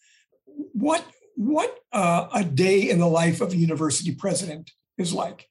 What 0.72 1.04
what 1.36 1.78
uh, 1.92 2.28
a 2.34 2.44
day 2.44 2.90
in 2.90 2.98
the 2.98 3.06
life 3.08 3.40
of 3.40 3.52
a 3.52 3.56
university 3.56 4.14
president 4.14 4.70
is 4.98 5.12
like? 5.12 5.48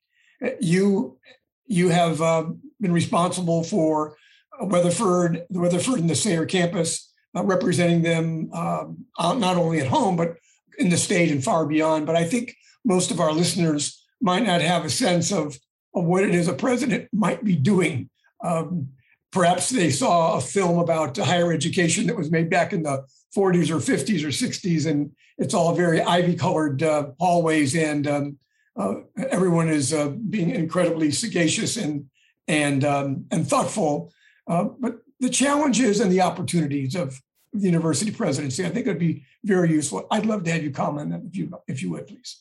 You 0.59 1.17
you 1.65 1.89
have 1.89 2.21
uh, 2.21 2.45
been 2.79 2.91
responsible 2.91 3.63
for 3.63 4.17
Weatherford, 4.61 5.45
the 5.49 5.59
Weatherford 5.59 5.99
and 5.99 6.09
the 6.09 6.15
Sayre 6.15 6.45
campus, 6.45 7.11
uh, 7.35 7.43
representing 7.43 8.01
them 8.01 8.49
um, 8.53 9.05
not 9.19 9.57
only 9.57 9.79
at 9.79 9.87
home 9.87 10.15
but 10.15 10.37
in 10.77 10.89
the 10.89 10.97
state 10.97 11.31
and 11.31 11.43
far 11.43 11.65
beyond. 11.65 12.05
But 12.05 12.15
I 12.15 12.23
think 12.23 12.55
most 12.85 13.11
of 13.11 13.19
our 13.19 13.31
listeners 13.31 14.03
might 14.21 14.43
not 14.43 14.61
have 14.61 14.85
a 14.85 14.89
sense 14.89 15.31
of, 15.31 15.57
of 15.95 16.05
what 16.05 16.23
it 16.23 16.33
is 16.33 16.47
a 16.47 16.53
president 16.53 17.09
might 17.11 17.43
be 17.43 17.55
doing. 17.55 18.09
Um, 18.43 18.89
perhaps 19.31 19.69
they 19.69 19.89
saw 19.89 20.37
a 20.37 20.41
film 20.41 20.79
about 20.79 21.17
higher 21.17 21.51
education 21.51 22.07
that 22.07 22.15
was 22.15 22.31
made 22.31 22.49
back 22.49 22.73
in 22.73 22.83
the 22.83 23.03
40s 23.35 23.69
or 23.69 23.77
50s 23.77 24.23
or 24.23 24.27
60s, 24.27 24.85
and 24.85 25.11
it's 25.37 25.53
all 25.53 25.73
very 25.73 26.01
ivy 26.01 26.35
colored 26.35 26.83
uh, 26.83 27.07
hallways 27.19 27.75
and 27.75 28.07
um, 28.07 28.37
uh, 28.75 28.95
everyone 29.29 29.69
is 29.69 29.93
uh, 29.93 30.09
being 30.29 30.49
incredibly 30.49 31.11
sagacious 31.11 31.77
and 31.77 32.05
and 32.47 32.83
um, 32.83 33.25
and 33.31 33.47
thoughtful. 33.47 34.11
Uh, 34.47 34.65
but 34.79 34.99
the 35.19 35.29
challenges 35.29 35.99
and 35.99 36.11
the 36.11 36.21
opportunities 36.21 36.95
of 36.95 37.21
the 37.53 37.67
university 37.67 38.11
presidency, 38.11 38.65
I 38.65 38.69
think, 38.69 38.87
would 38.87 38.99
be 38.99 39.23
very 39.43 39.71
useful. 39.71 40.07
I'd 40.11 40.25
love 40.25 40.43
to 40.43 40.51
have 40.51 40.63
you 40.63 40.71
comment 40.71 41.13
if 41.27 41.35
you 41.35 41.51
if 41.67 41.81
you 41.81 41.91
would, 41.91 42.07
please. 42.07 42.39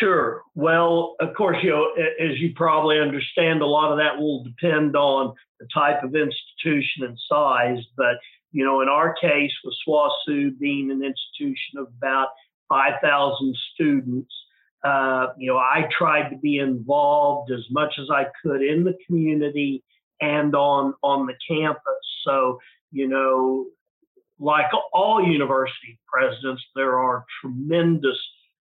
Sure. 0.00 0.42
Well, 0.54 1.14
of 1.20 1.34
course, 1.34 1.58
you 1.62 1.70
know, 1.70 1.92
as 1.94 2.38
you 2.38 2.52
probably 2.54 2.98
understand, 2.98 3.60
a 3.60 3.66
lot 3.66 3.92
of 3.92 3.98
that 3.98 4.18
will 4.18 4.42
depend 4.42 4.96
on 4.96 5.34
the 5.60 5.68
type 5.72 6.02
of 6.02 6.14
institution 6.14 7.04
and 7.04 7.18
size. 7.28 7.78
But 7.96 8.16
you 8.50 8.64
know, 8.64 8.80
in 8.80 8.88
our 8.88 9.14
case, 9.14 9.52
with 9.64 9.74
SWOSU 9.86 10.58
being 10.58 10.90
an 10.90 11.02
institution 11.02 11.78
of 11.78 11.88
about 11.98 12.28
5,000 12.68 13.56
students, 13.74 14.32
uh, 14.84 15.28
you 15.38 15.50
know, 15.50 15.58
I 15.58 15.88
tried 15.96 16.28
to 16.30 16.36
be 16.36 16.58
involved 16.58 17.50
as 17.50 17.64
much 17.70 17.94
as 17.98 18.10
I 18.10 18.26
could 18.42 18.62
in 18.62 18.84
the 18.84 18.96
community 19.06 19.82
and 20.20 20.54
on 20.54 20.94
on 21.02 21.26
the 21.26 21.34
campus. 21.48 21.82
So, 22.24 22.58
you 22.90 23.08
know, 23.08 23.66
like 24.38 24.66
all 24.92 25.22
university 25.22 25.98
presidents, 26.06 26.62
there 26.74 26.98
are 26.98 27.24
tremendous 27.40 28.18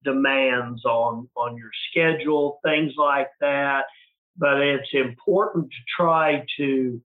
demands 0.04 0.86
on 0.86 1.28
on 1.36 1.58
your 1.58 1.72
schedule, 1.90 2.60
things 2.64 2.94
like 2.98 3.30
that. 3.42 3.86
But 4.38 4.60
it's 4.60 4.90
important 4.94 5.70
to 5.70 5.78
try 5.98 6.46
to 6.58 7.02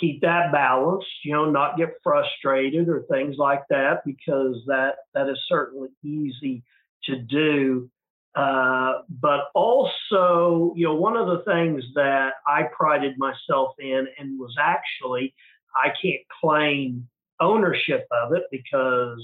keep 0.00 0.20
that 0.20 0.52
balance, 0.52 1.04
you 1.24 1.32
know, 1.32 1.50
not 1.50 1.76
get 1.76 1.94
frustrated 2.04 2.88
or 2.88 3.04
things 3.10 3.36
like 3.36 3.62
that, 3.68 4.02
because 4.06 4.56
that 4.66 4.94
that 5.14 5.28
is 5.28 5.38
certainly 5.48 5.88
easy 6.04 6.62
to 7.04 7.16
do. 7.16 7.90
Uh, 8.38 9.02
but 9.20 9.48
also, 9.52 10.72
you 10.76 10.84
know, 10.84 10.94
one 10.94 11.16
of 11.16 11.26
the 11.26 11.42
things 11.44 11.82
that 11.96 12.34
I 12.46 12.68
prided 12.72 13.18
myself 13.18 13.74
in 13.80 14.06
and 14.16 14.38
was 14.38 14.54
actually, 14.60 15.34
I 15.74 15.88
can't 16.00 16.22
claim 16.40 17.08
ownership 17.40 18.06
of 18.12 18.32
it 18.34 18.44
because 18.52 19.20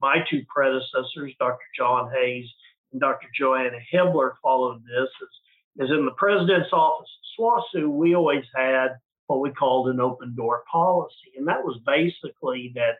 my 0.00 0.18
two 0.30 0.44
predecessors, 0.46 1.32
Dr. 1.40 1.64
John 1.76 2.12
Hayes 2.14 2.48
and 2.92 3.00
Dr. 3.00 3.26
Joanna 3.36 3.78
Hibbler, 3.92 4.34
followed 4.40 4.84
this. 4.84 5.08
Is, 5.08 5.88
is 5.88 5.90
in 5.90 6.04
the 6.04 6.12
president's 6.16 6.72
office 6.72 7.08
at 7.10 7.42
SWOSU, 7.42 7.88
we 7.88 8.14
always 8.14 8.44
had 8.54 8.90
what 9.26 9.40
we 9.40 9.50
called 9.50 9.88
an 9.88 9.98
open 9.98 10.36
door 10.36 10.62
policy. 10.70 11.32
And 11.36 11.48
that 11.48 11.64
was 11.64 11.80
basically 11.84 12.70
that 12.76 12.94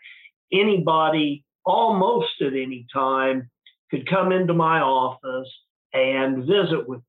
anybody, 0.52 1.44
almost 1.64 2.40
at 2.40 2.54
any 2.54 2.84
time, 2.92 3.48
could 3.92 4.08
come 4.08 4.32
into 4.32 4.54
my 4.54 4.80
office 4.80 5.48
and 5.92 6.38
visit 6.44 6.88
with 6.88 7.00
me. 7.00 7.04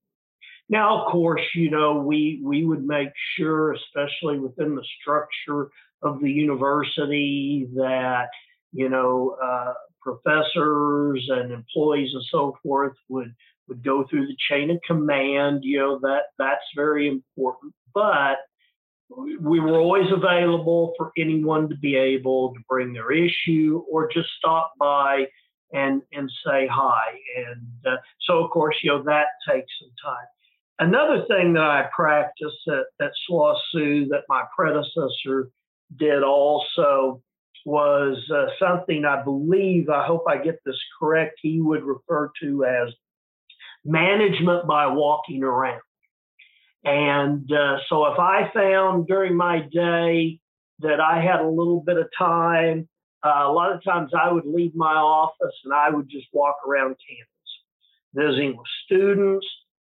Now, 0.70 1.02
of 1.06 1.12
course, 1.12 1.42
you 1.56 1.72
know, 1.72 1.98
we, 2.00 2.42
we 2.44 2.66
would 2.66 2.86
make 2.86 3.10
sure, 3.38 3.74
especially 3.74 4.40
within 4.40 4.76
the 4.76 4.86
structure 5.02 5.70
of 6.02 6.20
the 6.22 6.30
university, 6.30 7.68
that, 7.76 8.28
you 8.72 8.90
know, 8.90 9.38
uh, 9.42 9.74
professors 10.04 11.26
and 11.30 11.52
employees 11.52 12.12
and 12.14 12.24
so 12.30 12.58
forth 12.62 12.94
would 13.10 13.34
would 13.70 13.84
go 13.84 14.06
through 14.10 14.28
the 14.28 14.36
chain 14.50 14.70
of 14.70 14.78
command 14.86 15.62
you 15.64 15.80
know 15.80 15.98
that 16.00 16.24
that's 16.38 16.66
very 16.76 17.08
important 17.08 17.74
but 17.94 18.38
we 19.40 19.60
were 19.60 19.80
always 19.80 20.12
available 20.12 20.94
for 20.98 21.12
anyone 21.18 21.70
to 21.70 21.76
be 21.76 21.96
able 21.96 22.54
to 22.54 22.60
bring 22.68 22.94
their 22.94 23.12
issue 23.12 23.84
or 23.90 24.12
just 24.12 24.28
stop 24.38 24.74
by 24.80 25.26
and 25.74 26.02
and 26.14 26.30
say 26.46 26.68
hi. 26.72 27.18
And 27.38 27.94
uh, 27.94 27.98
so, 28.22 28.44
of 28.44 28.52
course, 28.52 28.76
you 28.84 28.92
know 28.92 29.04
that 29.04 29.26
takes 29.48 29.72
some 29.82 29.92
time. 30.04 30.28
Another 30.80 31.26
thing 31.28 31.54
that 31.54 31.64
I 31.64 31.88
practiced 31.96 32.68
at, 32.68 33.06
at 33.06 33.12
SWOSU 33.30 34.10
that 34.10 34.24
my 34.28 34.44
predecessor 34.56 35.50
did 35.98 36.24
also 36.24 37.22
was 37.66 38.18
uh, 38.34 38.48
something 38.60 39.06
I 39.06 39.24
believe, 39.24 39.90
I 39.90 40.06
hope 40.06 40.24
I 40.28 40.38
get 40.38 40.60
this 40.66 40.80
correct, 41.00 41.40
he 41.42 41.62
would 41.62 41.84
refer 41.84 42.32
to 42.42 42.66
as 42.66 42.94
management 43.86 44.68
by 44.68 44.88
walking 44.88 45.44
around. 45.44 45.82
And 46.84 47.50
uh, 47.52 47.78
so 47.88 48.06
if 48.08 48.20
I 48.20 48.52
found 48.54 49.08
during 49.08 49.38
my 49.38 49.60
day 49.72 50.40
that 50.80 51.00
I 51.00 51.22
had 51.22 51.40
a 51.40 51.48
little 51.48 51.80
bit 51.80 51.98
of 51.98 52.08
time, 52.18 52.90
uh, 53.24 53.44
a 53.46 53.52
lot 53.52 53.72
of 53.72 53.84
times 53.84 54.12
I 54.14 54.32
would 54.32 54.46
leave 54.46 54.76
my 54.76 54.94
office 54.94 55.56
and 55.64 55.74
I 55.74 55.90
would 55.90 56.10
just 56.10 56.28
walk 56.34 56.58
around 56.68 56.96
campus, 57.08 57.52
visiting 58.14 58.58
with 58.58 58.68
students, 58.86 59.48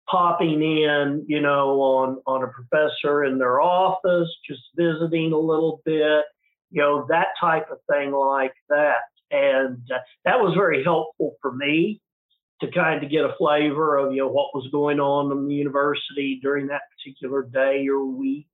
popping 0.09 0.63
in, 0.63 1.25
you 1.27 1.41
know, 1.41 1.81
on, 1.81 2.23
on 2.27 2.43
a 2.43 2.49
professor 2.49 3.25
in 3.25 3.39
their 3.39 3.61
office, 3.61 4.29
just 4.47 4.61
visiting 4.77 5.33
a 5.33 5.39
little 5.39 5.81
bit, 5.85 6.25
you 6.71 6.83
know, 6.83 7.07
that 7.09 7.29
type 7.41 7.71
of 7.71 7.79
thing 7.91 8.13
like 8.13 8.55
that. 8.69 9.05
And 9.31 9.81
uh, 9.93 9.99
that 10.27 10.41
was 10.41 10.55
very 10.55 10.85
helpful 10.85 11.37
for 11.41 11.53
me 11.53 12.03
to 12.61 12.71
kind 12.71 13.03
of 13.03 13.11
get 13.11 13.25
a 13.25 13.35
flavor 13.37 13.97
of 13.97 14.13
you 14.13 14.19
know 14.19 14.29
what 14.29 14.55
was 14.55 14.69
going 14.71 15.01
on 15.01 15.33
in 15.33 15.49
the 15.49 15.55
university 15.55 16.39
during 16.43 16.69
that 16.69 16.83
particular 16.97 17.43
day 17.43 17.87
or 17.89 18.05
week, 18.05 18.47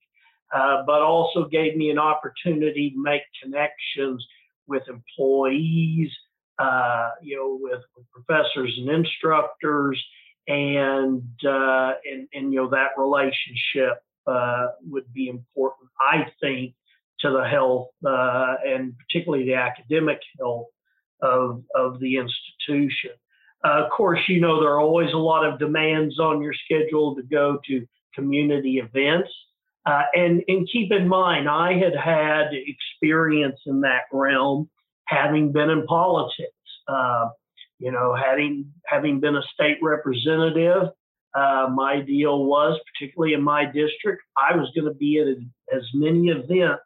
uh, 0.54 0.82
but 0.86 1.02
also 1.02 1.46
gave 1.48 1.76
me 1.76 1.90
an 1.90 1.98
opportunity 1.98 2.90
to 2.90 3.02
make 3.02 3.22
connections 3.42 4.26
with 4.70 4.84
employees, 4.88 6.10
uh, 6.58 7.10
you 7.20 7.36
know, 7.36 7.58
with, 7.60 7.82
with, 7.96 8.06
professors 8.10 8.72
and 8.78 8.88
instructors, 8.88 10.02
and 10.46 11.22
uh, 11.46 11.92
and 12.10 12.28
and 12.32 12.52
you 12.52 12.60
know 12.60 12.70
that 12.70 12.90
relationship 12.96 14.02
uh, 14.26 14.68
would 14.88 15.12
be 15.12 15.28
important, 15.28 15.90
I 16.00 16.26
think, 16.40 16.74
to 17.20 17.30
the 17.30 17.44
health 17.44 17.88
uh, 18.06 18.54
and 18.64 18.94
particularly 18.98 19.44
the 19.44 19.54
academic 19.54 20.20
health 20.38 20.68
of 21.20 21.62
of 21.74 22.00
the 22.00 22.16
institution. 22.16 23.10
Uh, 23.64 23.84
of 23.84 23.90
course, 23.90 24.20
you 24.28 24.40
know, 24.40 24.60
there 24.60 24.70
are 24.70 24.80
always 24.80 25.12
a 25.12 25.18
lot 25.18 25.44
of 25.44 25.58
demands 25.58 26.18
on 26.18 26.42
your 26.42 26.54
schedule 26.54 27.14
to 27.16 27.22
go 27.22 27.58
to 27.66 27.86
community 28.14 28.78
events. 28.78 29.30
Uh, 29.86 30.02
and, 30.14 30.42
and 30.46 30.68
keep 30.70 30.92
in 30.92 31.08
mind, 31.08 31.48
I 31.48 31.72
had 31.72 31.96
had 31.96 32.48
experience 32.52 33.58
in 33.66 33.80
that 33.80 34.02
realm 34.12 34.68
having 35.06 35.52
been 35.52 35.70
in 35.70 35.86
politics. 35.86 36.52
Uh, 36.86 37.28
you 37.78 37.90
know, 37.90 38.14
having, 38.14 38.72
having 38.86 39.20
been 39.20 39.36
a 39.36 39.42
state 39.54 39.78
representative, 39.82 40.88
uh, 41.34 41.68
my 41.72 42.00
deal 42.00 42.44
was, 42.44 42.78
particularly 42.92 43.34
in 43.34 43.42
my 43.42 43.64
district, 43.64 44.22
I 44.36 44.56
was 44.56 44.70
going 44.74 44.92
to 44.92 44.98
be 44.98 45.18
at 45.18 45.28
a, 45.28 45.76
as 45.76 45.82
many 45.94 46.28
events 46.28 46.82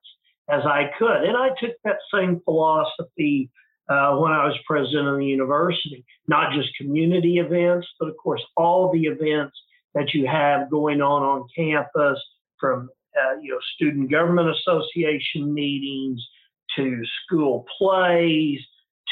as 0.49 0.63
I 0.65 0.91
could. 0.99 1.25
And 1.25 1.37
I 1.37 1.49
took 1.59 1.73
that 1.85 1.97
same 2.13 2.41
philosophy 2.45 3.51
uh, 3.89 4.17
when 4.17 4.33
I 4.33 4.47
was 4.47 4.57
president 4.67 5.09
of 5.09 5.19
the 5.19 5.27
university. 5.27 6.05
Not 6.29 6.53
just 6.53 6.77
community 6.77 7.39
events, 7.39 7.87
but 7.99 8.09
of 8.09 8.17
course 8.23 8.43
all 8.57 8.93
the 8.93 9.05
events 9.05 9.57
that 9.95 10.13
you 10.13 10.27
have 10.27 10.71
going 10.71 11.01
on 11.01 11.23
on 11.23 11.49
campus, 11.57 12.21
from 12.65 12.89
uh, 13.15 13.39
you 13.43 13.53
know 13.53 13.59
student 13.75 14.11
government 14.11 14.49
association 14.57 15.53
meetings 15.53 16.27
to 16.75 17.03
school 17.23 17.67
plays 17.79 18.59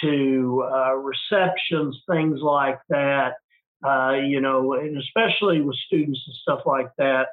to 0.01 0.67
uh, 0.73 0.95
receptions, 0.95 2.01
things 2.11 2.41
like 2.41 2.79
that. 2.89 3.35
Uh, 3.87 4.15
you 4.15 4.41
know, 4.41 4.73
and 4.75 4.97
especially 4.97 5.61
with 5.61 5.77
students 5.87 6.21
and 6.27 6.37
stuff 6.37 6.61
like 6.65 6.89
that, 6.97 7.27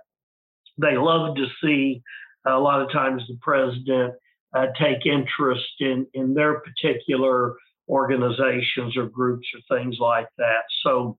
they 0.78 0.98
love 0.98 1.36
to 1.36 1.46
see 1.64 2.02
a 2.46 2.60
lot 2.60 2.82
of 2.82 2.92
times 2.92 3.24
the 3.28 3.38
president 3.42 4.14
uh, 4.56 4.66
take 4.80 5.06
interest 5.06 5.70
in, 5.80 6.08
in 6.14 6.34
their 6.34 6.60
particular 6.62 7.56
organizations 7.88 8.98
or 8.98 9.06
groups 9.06 9.48
or 9.54 9.78
things 9.78 9.98
like 10.00 10.28
that. 10.38 10.64
So, 10.84 11.18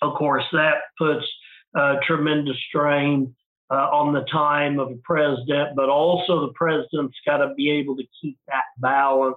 of 0.00 0.14
course, 0.14 0.44
that 0.52 0.76
puts 0.96 1.26
uh, 1.76 1.96
tremendous 2.06 2.56
strain 2.68 3.34
uh, 3.72 3.88
on 3.90 4.12
the 4.12 4.24
time 4.30 4.78
of 4.78 4.90
a 4.90 4.96
president, 5.02 5.74
but 5.74 5.88
also 5.88 6.46
the 6.46 6.52
president's 6.52 7.16
got 7.24 7.38
to 7.38 7.54
be 7.54 7.70
able 7.70 7.96
to 7.96 8.04
keep 8.20 8.38
that 8.46 8.64
balance 8.78 9.36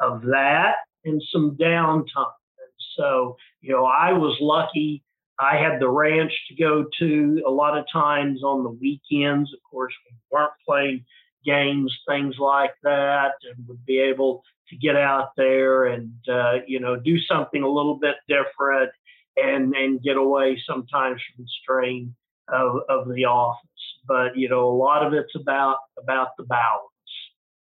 of 0.00 0.22
that 0.22 0.76
and 1.04 1.20
some 1.32 1.56
downtime. 1.60 2.06
And 2.16 2.72
so, 2.96 3.36
you 3.60 3.72
know, 3.72 3.84
I 3.84 4.12
was 4.12 4.36
lucky. 4.40 5.02
I 5.40 5.56
had 5.56 5.80
the 5.80 5.88
ranch 5.88 6.32
to 6.48 6.54
go 6.54 6.84
to 7.00 7.42
a 7.44 7.50
lot 7.50 7.76
of 7.76 7.84
times 7.92 8.44
on 8.44 8.62
the 8.62 8.70
weekends. 8.70 9.52
Of 9.52 9.58
course, 9.68 9.92
we 10.08 10.16
weren't 10.30 10.52
playing 10.64 11.04
games, 11.44 11.92
things 12.08 12.36
like 12.38 12.74
that, 12.84 13.32
and 13.50 13.66
would 13.66 13.84
be 13.84 13.98
able 13.98 14.44
to 14.68 14.76
get 14.76 14.94
out 14.94 15.30
there 15.36 15.86
and 15.86 16.12
uh, 16.28 16.58
you 16.66 16.80
know 16.80 16.96
do 16.96 17.20
something 17.20 17.62
a 17.62 17.68
little 17.68 17.98
bit 17.98 18.16
different 18.28 18.90
and 19.36 19.74
and 19.74 20.02
get 20.02 20.16
away 20.16 20.60
sometimes 20.66 21.20
from 21.22 21.44
the 21.44 21.48
strain 21.62 22.14
of, 22.48 22.80
of 22.88 23.08
the 23.14 23.24
office. 23.24 23.62
But 24.06 24.36
you 24.36 24.48
know, 24.48 24.68
a 24.68 24.76
lot 24.76 25.04
of 25.04 25.12
it's 25.12 25.34
about 25.34 25.78
about 26.00 26.28
the 26.38 26.44
balance. 26.44 26.90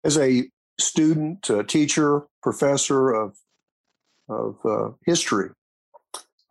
As 0.04 0.16
a 0.16 0.44
student, 0.78 1.48
a 1.50 1.64
teacher, 1.64 2.22
professor 2.42 3.12
of 3.12 3.36
of 4.28 4.56
uh, 4.64 4.90
history, 5.04 5.50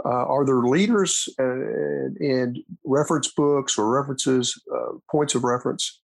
uh, 0.05 0.09
are 0.09 0.45
there 0.45 0.59
leaders 0.59 1.27
and, 1.37 2.17
and, 2.17 2.59
reference 2.85 3.31
books 3.31 3.77
or 3.77 3.89
references, 3.89 4.59
uh, 4.73 4.93
points 5.11 5.35
of 5.35 5.43
reference 5.43 6.01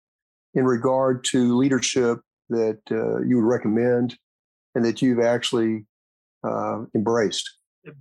in 0.54 0.66
regard 0.66 1.24
to 1.24 1.56
leadership 1.56 2.20
that 2.50 2.80
uh, 2.92 3.20
you 3.22 3.38
would 3.38 3.46
recommend 3.46 4.18
and 4.76 4.86
that 4.86 5.02
you've 5.02 5.20
actually 5.20 5.86
uh, 6.44 6.84
embraced? 6.94 7.50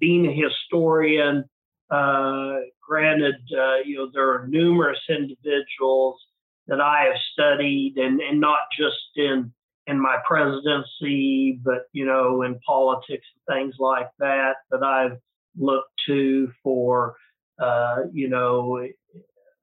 Being 0.00 0.26
a 0.26 0.32
historian, 0.32 1.44
uh, 1.90 2.56
granted, 2.86 3.36
uh, 3.56 3.78
you 3.84 3.96
know, 3.96 4.10
there 4.12 4.30
are 4.30 4.46
numerous 4.48 5.00
individuals 5.08 6.20
that 6.66 6.80
I 6.80 7.04
have 7.04 7.20
studied, 7.32 7.94
and, 7.96 8.20
and 8.20 8.40
not 8.40 8.60
just 8.78 8.96
in 9.16 9.52
in 9.86 10.00
my 10.00 10.16
presidency, 10.26 11.60
but 11.62 11.82
you 11.92 12.06
know, 12.06 12.42
in 12.42 12.58
politics 12.66 13.26
and 13.48 13.56
things 13.56 13.74
like 13.78 14.08
that, 14.18 14.54
that 14.70 14.82
I've 14.82 15.18
looked 15.58 15.92
to 16.06 16.50
for, 16.62 17.16
uh, 17.62 17.96
you 18.12 18.28
know, 18.28 18.86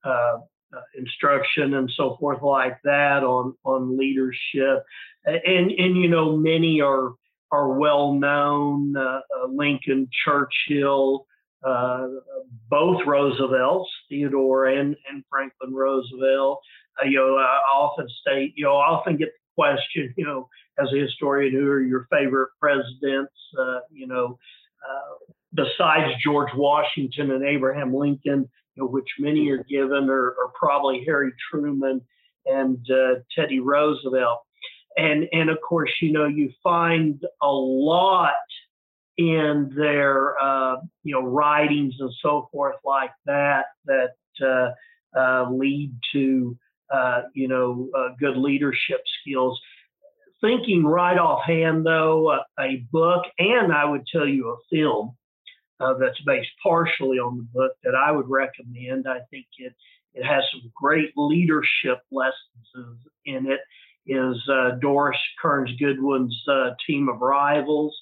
uh, 0.03 0.37
instruction 0.97 1.73
and 1.73 1.91
so 1.95 2.17
forth 2.19 2.41
like 2.41 2.77
that 2.83 3.23
on 3.23 3.55
on 3.65 3.97
leadership. 3.97 4.83
And 5.25 5.71
and 5.71 5.97
you 5.97 6.09
know 6.09 6.37
many 6.37 6.81
are 6.81 7.13
are 7.51 7.77
well 7.77 8.13
known 8.13 8.95
uh, 8.95 9.19
uh, 9.19 9.47
Lincoln, 9.49 10.07
Churchill, 10.23 11.25
uh, 11.63 12.07
both 12.69 13.01
Roosevelts, 13.05 13.89
Theodore 14.09 14.67
and, 14.67 14.95
and 15.09 15.23
Franklin 15.29 15.73
Roosevelt. 15.73 16.61
Uh, 17.01 17.05
you 17.05 17.17
know, 17.17 17.35
I 17.37 17.59
often 17.73 18.07
state, 18.21 18.53
you 18.55 18.65
know, 18.65 18.75
I 18.75 18.87
often 18.87 19.17
get 19.17 19.29
the 19.29 19.63
question, 19.63 20.13
you 20.17 20.25
know, 20.25 20.49
as 20.81 20.87
a 20.93 20.97
historian, 20.97 21.53
who 21.53 21.67
are 21.69 21.81
your 21.81 22.07
favorite 22.11 22.49
presidents? 22.59 23.33
Uh, 23.57 23.79
you 23.91 24.07
know, 24.07 24.39
uh, 24.87 25.33
besides 25.53 26.11
George 26.23 26.49
Washington 26.55 27.31
and 27.31 27.45
Abraham 27.45 27.93
Lincoln, 27.93 28.49
you 28.75 28.83
know, 28.83 28.87
which 28.87 29.07
many 29.19 29.49
are 29.49 29.63
given, 29.65 30.09
are 30.09 30.33
probably 30.57 31.03
Harry 31.05 31.31
Truman 31.49 32.01
and 32.45 32.77
uh, 32.89 33.19
Teddy 33.35 33.59
Roosevelt. 33.59 34.39
And 34.97 35.27
and 35.31 35.49
of 35.49 35.57
course, 35.67 35.91
you 36.01 36.11
know, 36.11 36.25
you 36.25 36.51
find 36.63 37.21
a 37.41 37.51
lot 37.51 38.33
in 39.17 39.71
their 39.75 40.39
uh, 40.41 40.77
you 41.03 41.13
know 41.13 41.21
writings 41.21 41.95
and 41.99 42.11
so 42.21 42.49
forth 42.51 42.75
like 42.85 43.11
that 43.25 43.65
that 43.85 44.13
uh, 44.41 44.71
uh, 45.17 45.49
lead 45.51 45.93
to 46.13 46.57
uh, 46.93 47.23
you 47.33 47.47
know 47.47 47.89
uh, 47.97 48.09
good 48.19 48.37
leadership 48.37 49.01
skills. 49.21 49.59
Thinking 50.39 50.83
right 50.83 51.19
offhand, 51.19 51.85
though, 51.85 52.39
a 52.59 52.83
book 52.91 53.23
and 53.37 53.71
I 53.71 53.85
would 53.85 54.07
tell 54.11 54.27
you 54.27 54.49
a 54.49 54.75
film 54.75 55.15
uh, 55.79 55.93
that's 55.99 56.19
based 56.25 56.49
partially 56.63 57.19
on 57.19 57.37
the 57.37 57.43
book 57.43 57.73
that 57.83 57.93
I 57.93 58.11
would 58.11 58.27
recommend. 58.27 59.07
I 59.07 59.19
think 59.29 59.45
it 59.57 59.75
it 60.13 60.25
has 60.25 60.43
some 60.51 60.71
great 60.75 61.11
leadership 61.15 61.99
lessons 62.11 62.97
in 63.25 63.51
it. 63.51 63.59
Is 64.07 64.41
Doris 64.81 65.19
Kearns 65.39 65.69
Goodwin's 65.79 66.35
Team 66.87 67.07
of 67.07 67.21
Rivals 67.21 67.95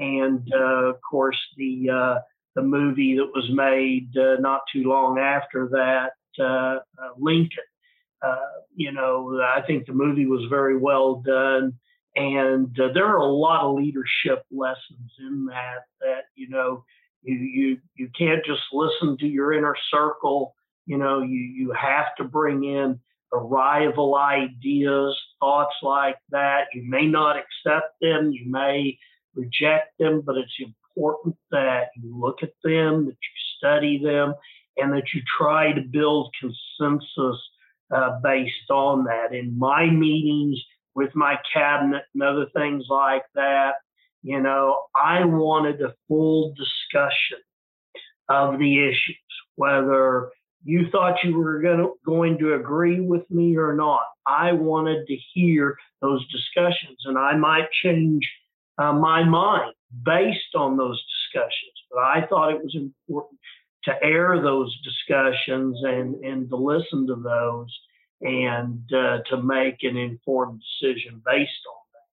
and 0.00 0.50
uh, 0.52 0.88
of 0.88 0.96
course 1.08 1.38
the 1.56 1.88
uh, 1.90 2.18
the 2.56 2.62
movie 2.62 3.16
that 3.16 3.30
was 3.32 3.48
made 3.52 4.10
uh, 4.16 4.40
not 4.40 4.62
too 4.72 4.84
long 4.84 5.18
after 5.18 5.68
that, 5.68 6.12
Lincoln. 7.16 7.58
you 8.74 8.90
know, 8.90 9.40
I 9.40 9.60
think 9.66 9.86
the 9.86 9.92
movie 9.92 10.26
was 10.26 10.44
very 10.50 10.76
well 10.76 11.22
done, 11.24 11.74
and 12.16 12.74
there 12.94 13.06
are 13.06 13.18
a 13.18 13.24
lot 13.24 13.62
of 13.62 13.76
leadership 13.76 14.44
lessons 14.50 15.12
in 15.20 15.46
that. 15.46 15.84
That 16.00 16.22
you 16.34 16.48
know, 16.48 16.84
you 17.22 17.36
you 17.36 17.78
you 17.94 18.10
can't 18.18 18.44
just 18.44 18.62
listen 18.72 19.18
to 19.18 19.26
your 19.26 19.52
inner 19.52 19.76
circle. 19.90 20.54
You 20.86 20.96
know, 20.98 21.20
you 21.20 21.38
you 21.38 21.72
have 21.72 22.16
to 22.16 22.24
bring 22.24 22.64
in 22.64 22.98
arrival 23.32 24.16
ideas, 24.16 25.16
thoughts 25.38 25.76
like 25.82 26.16
that. 26.30 26.64
You 26.74 26.82
may 26.88 27.06
not 27.06 27.36
accept 27.36 27.94
them. 28.00 28.32
You 28.32 28.50
may 28.50 28.98
reject 29.34 29.98
them, 29.98 30.22
but 30.24 30.36
it's 30.36 30.56
important 30.60 31.36
that 31.50 31.88
you 31.96 32.18
look 32.18 32.42
at 32.42 32.52
them, 32.62 33.06
that 33.06 33.12
you 33.12 33.56
study 33.58 34.00
them, 34.02 34.34
and 34.76 34.92
that 34.92 35.12
you 35.14 35.22
try 35.38 35.72
to 35.72 35.80
build 35.82 36.34
consensus 36.40 37.40
uh, 37.94 38.18
based 38.22 38.70
on 38.70 39.04
that. 39.04 39.34
In 39.34 39.58
my 39.58 39.86
meetings 39.86 40.60
with 40.94 41.14
my 41.14 41.36
cabinet 41.52 42.02
and 42.14 42.22
other 42.22 42.46
things 42.56 42.84
like 42.88 43.24
that, 43.34 43.74
you 44.22 44.40
know, 44.40 44.82
I 44.94 45.24
wanted 45.24 45.80
a 45.80 45.94
full 46.08 46.54
discussion 46.54 47.38
of 48.28 48.58
the 48.58 48.84
issues, 48.86 49.16
whether 49.56 50.30
you 50.62 50.88
thought 50.92 51.24
you 51.24 51.36
were 51.36 51.60
gonna, 51.60 51.88
going 52.04 52.38
to 52.38 52.54
agree 52.54 53.00
with 53.00 53.28
me 53.30 53.56
or 53.56 53.74
not. 53.74 54.04
I 54.26 54.52
wanted 54.52 55.06
to 55.06 55.16
hear 55.32 55.76
those 56.02 56.24
discussions, 56.30 56.98
and 57.06 57.18
I 57.18 57.36
might 57.36 57.70
change 57.82 58.30
uh, 58.80 58.92
my 58.92 59.22
mind 59.22 59.74
based 60.04 60.54
on 60.54 60.76
those 60.76 61.02
discussions. 61.32 61.72
But 61.90 62.00
I 62.00 62.26
thought 62.26 62.52
it 62.52 62.62
was 62.62 62.74
important 62.74 63.38
to 63.84 63.92
air 64.02 64.40
those 64.40 64.76
discussions 64.82 65.78
and, 65.84 66.14
and 66.24 66.48
to 66.48 66.56
listen 66.56 67.06
to 67.06 67.16
those 67.16 67.78
and 68.20 68.82
uh, 68.92 69.18
to 69.28 69.42
make 69.42 69.82
an 69.82 69.96
informed 69.96 70.60
decision 70.60 71.22
based 71.24 71.50
on 71.68 71.80
that. 71.92 72.08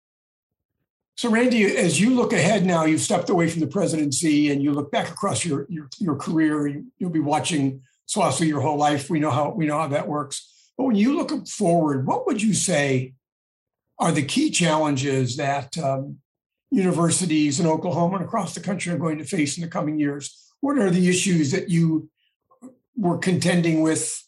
So, 1.16 1.30
Randy, 1.30 1.66
as 1.66 2.00
you 2.00 2.12
look 2.12 2.34
ahead 2.34 2.66
now, 2.66 2.86
you've 2.86 3.02
stepped 3.02 3.30
away 3.30 3.50
from 3.50 3.62
the 3.62 3.68
presidency 3.68 4.52
and 4.52 4.64
you 4.64 4.72
look 4.72 4.92
back 4.92 5.10
across 5.10 5.46
your 5.46 5.68
your, 5.70 5.90
your 6.00 6.16
career. 6.16 6.84
You'll 6.98 7.10
be 7.10 7.20
watching 7.20 7.82
SWOSU 8.08 8.48
your 8.48 8.62
whole 8.62 8.78
life. 8.78 9.10
We 9.10 9.20
know 9.20 9.32
how 9.32 9.52
we 9.52 9.66
know 9.66 9.78
how 9.78 9.88
that 9.88 10.08
works. 10.08 10.72
But 10.78 10.86
when 10.86 10.96
you 10.96 11.18
look 11.18 11.48
forward, 11.48 12.08
what 12.08 12.26
would 12.28 12.42
you 12.42 12.54
say 12.54 13.14
are 14.00 14.12
the 14.12 14.24
key 14.24 14.52
challenges 14.52 15.38
that 15.38 15.78
um, 15.78 16.20
universities 16.72 17.60
in 17.60 17.68
Oklahoma 17.68 18.18
and 18.18 18.26
across 18.26 18.54
the 18.54 18.60
country 18.60 18.92
are 18.94 18.98
going 18.98 19.18
to 19.18 19.24
face 19.24 19.58
in 19.58 19.64
the 19.64 19.70
coming 19.70 20.00
years? 20.00 20.52
What 20.60 20.78
are 20.78 20.90
the 20.90 21.10
issues 21.10 21.52
that 21.52 21.70
you 21.70 22.10
were 22.96 23.18
contending 23.18 23.82
with 23.82 24.24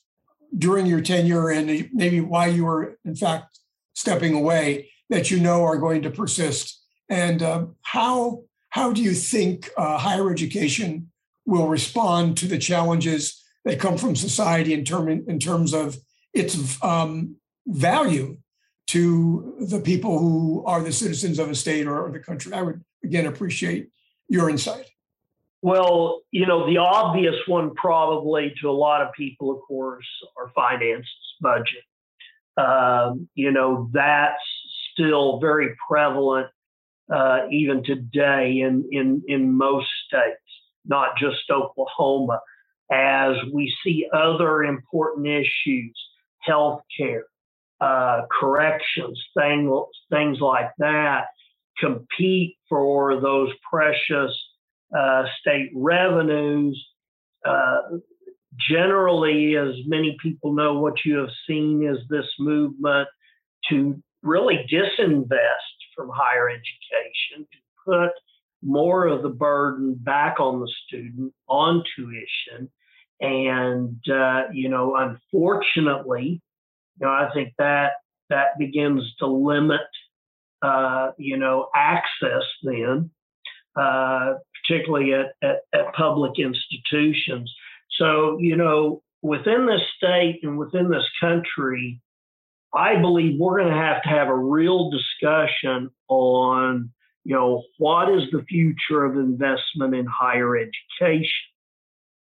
during 0.58 0.86
your 0.86 1.02
tenure 1.02 1.50
and 1.50 1.90
maybe 1.94 2.22
why 2.22 2.48
you 2.48 2.66
were, 2.66 2.98
in 3.04 3.16
fact, 3.16 3.60
stepping 3.94 4.34
away 4.34 4.92
that 5.10 5.32
you 5.32 5.40
know 5.40 5.64
are 5.64 5.78
going 5.78 6.02
to 6.04 6.12
persist? 6.12 6.82
And 7.10 7.42
uh, 7.42 7.66
how, 7.82 8.44
how 8.70 8.94
do 8.94 9.02
you 9.02 9.14
think 9.14 9.70
uh, 9.76 9.98
higher 9.98 10.32
education 10.32 11.12
will 11.46 11.68
respond 11.68 12.38
to 12.38 12.48
the 12.48 12.60
challenges 12.60 13.44
that 13.66 13.80
come 13.80 13.98
from 13.98 14.16
society 14.16 14.74
in, 14.74 14.86
term, 14.86 15.10
in 15.10 15.40
terms 15.40 15.74
of 15.74 15.98
its 16.34 16.82
um, 16.84 17.36
value 17.68 18.38
to 18.90 19.56
the 19.60 19.80
people 19.80 20.18
who 20.18 20.64
are 20.66 20.82
the 20.82 20.92
citizens 20.92 21.38
of 21.38 21.50
a 21.50 21.56
state 21.56 21.86
or 21.86 22.10
the 22.12 22.20
country. 22.20 22.54
I 22.54 22.64
would 22.64 22.84
again 23.04 23.28
appreciate 23.28 23.90
your 24.28 24.50
insight. 24.50 24.86
Well, 25.62 26.22
you 26.32 26.48
know, 26.48 26.66
the 26.66 26.78
obvious 26.78 27.36
one 27.46 27.76
probably 27.76 28.54
to 28.62 28.70
a 28.70 28.72
lot 28.72 29.02
of 29.02 29.12
people, 29.14 29.52
of 29.52 29.62
course, 29.68 30.08
are 30.38 30.50
finances, 30.56 31.10
budget. 31.42 31.84
Um, 32.58 33.30
you 33.36 33.52
know, 33.52 33.90
that's 33.94 34.42
still 34.94 35.40
very 35.40 35.76
prevalent 35.88 36.48
uh, 37.14 37.42
even 37.52 37.84
today 37.84 38.62
in, 38.62 38.88
in, 38.92 39.22
in 39.28 39.52
most 39.54 39.88
states, 40.08 40.42
not 40.86 41.10
just 41.18 41.38
Oklahoma, 41.52 42.40
as 42.92 43.36
we 43.54 43.74
see 43.84 44.08
other 44.14 44.64
important 44.64 45.28
issues, 45.28 45.98
health 46.40 46.82
care, 46.98 47.26
uh, 47.82 48.22
corrections, 48.40 49.22
things, 49.38 49.70
things 50.12 50.40
like 50.40 50.72
that, 50.80 51.26
compete 51.80 52.58
for 52.68 53.20
those 53.22 53.50
precious 53.72 54.32
uh, 54.98 55.24
state 55.40 55.70
revenues. 55.74 56.86
Uh, 57.46 57.78
generally, 58.70 59.56
as 59.56 59.76
many 59.86 60.18
people 60.22 60.54
know, 60.54 60.80
what 60.80 61.06
you 61.06 61.18
have 61.18 61.30
seen 61.48 61.88
is 61.88 61.98
this 62.10 62.26
movement 62.40 63.08
to 63.70 64.02
really 64.24 64.66
disinvest 64.72 65.78
from 65.96 66.10
higher 66.14 66.50
education, 66.50 67.48
to 67.52 67.58
put 67.86 68.12
more 68.62 69.08
of 69.08 69.24
the 69.24 69.30
burden 69.30 69.96
back 69.96 70.40
on 70.40 70.60
the 70.60 70.72
student 70.86 71.34
on 71.48 71.84
tuition. 71.96 72.70
And, 73.22 73.98
uh, 74.12 74.44
you 74.54 74.70
know, 74.70 74.96
unfortunately, 74.96 76.42
you 77.00 77.08
know, 77.08 77.14
I 77.14 77.30
think 77.34 77.54
that 77.58 77.94
that 78.30 78.58
begins 78.58 79.04
to 79.20 79.26
limit, 79.26 79.82
uh, 80.62 81.12
you 81.18 81.38
know, 81.38 81.70
access 81.76 82.44
then, 82.64 83.10
uh, 83.76 84.36
particularly 84.62 85.14
at, 85.14 85.34
at, 85.42 85.62
at 85.74 85.94
public 85.94 86.34
institutions. 86.38 87.54
So, 87.98 88.38
you 88.40 88.56
know, 88.56 89.02
within 89.22 89.66
this 89.66 89.82
state 89.98 90.40
and 90.44 90.58
within 90.58 90.90
this 90.90 91.06
country, 91.20 92.02
I 92.74 92.98
believe 92.98 93.40
we're 93.40 93.62
going 93.62 93.74
to 93.74 93.80
have 93.80 94.04
to 94.04 94.10
have 94.10 94.28
a 94.28 94.36
real 94.36 94.92
discussion 94.92 95.90
on, 96.08 96.92
you 97.24 97.36
know, 97.36 97.64
what 97.78 98.14
is 98.14 98.24
the 98.32 98.44
future 98.44 99.06
of 99.06 99.16
investment 99.16 99.96
in 99.96 100.06
higher 100.06 100.56
education. 100.56 101.32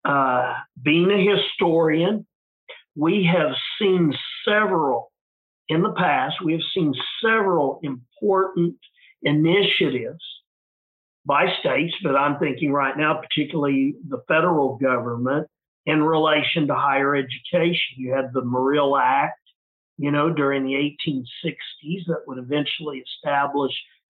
Uh, 0.05 0.53
being 0.81 1.11
a 1.11 1.35
historian, 1.35 2.25
we 2.99 3.29
have 3.33 3.51
seen 3.79 4.13
several, 4.45 5.11
in 5.69 5.81
the 5.81 5.93
past, 5.93 6.35
we 6.43 6.51
have 6.51 6.61
seen 6.73 6.93
several 7.23 7.79
important 7.81 8.75
initiatives 9.21 10.23
by 11.25 11.45
states, 11.61 11.93
but 12.03 12.15
I'm 12.15 12.39
thinking 12.39 12.73
right 12.73 12.97
now, 12.97 13.21
particularly 13.21 13.95
the 14.09 14.21
federal 14.27 14.77
government, 14.77 15.47
in 15.85 16.03
relation 16.03 16.67
to 16.67 16.75
higher 16.75 17.15
education. 17.15 17.95
You 17.95 18.13
had 18.13 18.33
the 18.33 18.43
Morrill 18.43 18.97
Act, 18.97 19.39
you 19.97 20.11
know, 20.11 20.29
during 20.33 20.65
the 20.65 20.73
1860s 20.73 22.05
that 22.07 22.23
would 22.27 22.37
eventually 22.37 23.01
establish 23.01 23.71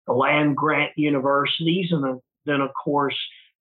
the 0.07 0.13
land 0.13 0.57
grant 0.57 0.91
universities. 0.95 1.91
And 1.91 2.19
then, 2.45 2.61
of 2.61 2.71
course, 2.83 3.17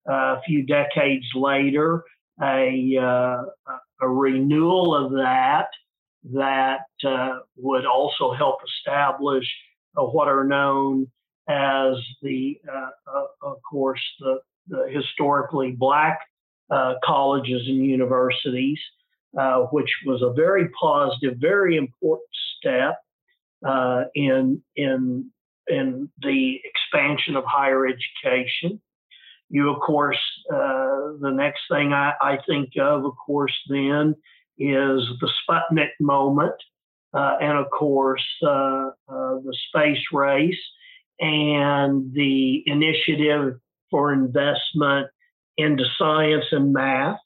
uh, 0.09 0.39
a 0.39 0.41
few 0.47 0.65
decades 0.65 1.27
later, 1.35 2.05
a, 2.43 2.97
uh, 2.97 3.43
a 4.01 4.09
renewal 4.09 4.95
of 4.95 5.13
that 5.13 5.69
that 6.33 6.87
uh, 7.07 7.39
would 7.57 7.87
also 7.87 8.33
help 8.33 8.57
establish 8.79 9.45
uh, 9.97 10.03
what 10.03 10.29
are 10.29 10.45
known 10.45 11.11
as 11.49 11.95
the, 12.23 12.61
uh, 12.71 12.91
uh, 13.13 13.25
of 13.43 13.57
course, 13.69 14.01
the, 14.21 14.39
the 14.69 14.89
historically 14.91 15.73
black 15.73 16.21
uh, 16.71 16.95
colleges 17.05 17.63
and 17.67 17.85
universities, 17.85 18.79
which 19.73 19.91
was 20.07 20.23
a 20.23 20.33
very 20.33 20.69
positive, 20.81 21.39
very 21.39 21.77
important 21.77 22.29
step 22.59 22.97
in 24.15 24.63
in 24.77 25.31
in 25.67 26.09
the 26.23 26.61
expansion 26.65 27.37
of 27.37 27.45
higher 27.47 27.87
education. 27.87 28.81
You, 29.51 29.71
of 29.71 29.81
course, 29.81 30.19
uh, 30.53 31.19
the 31.21 31.33
next 31.33 31.63
thing 31.71 31.93
I, 31.93 32.13
I, 32.23 32.39
think 32.49 32.71
of, 32.81 33.05
of 33.05 33.13
course, 33.27 33.57
then 33.69 34.15
is 34.59 35.03
the 35.21 35.31
Sputnik 35.43 35.91
moment, 36.01 36.55
uh, 37.13 37.37
and 37.41 37.59
of 37.59 37.69
course, 37.71 38.25
uh, 38.47 38.91
the 39.09 39.57
space 39.69 40.05
race 40.13 40.61
and 41.19 42.13
the 42.15 42.63
initiative 42.67 43.59
for 43.91 44.13
investment 44.13 45.09
into 45.57 45.85
science 45.99 46.45
and 46.53 46.73
math 46.73 47.19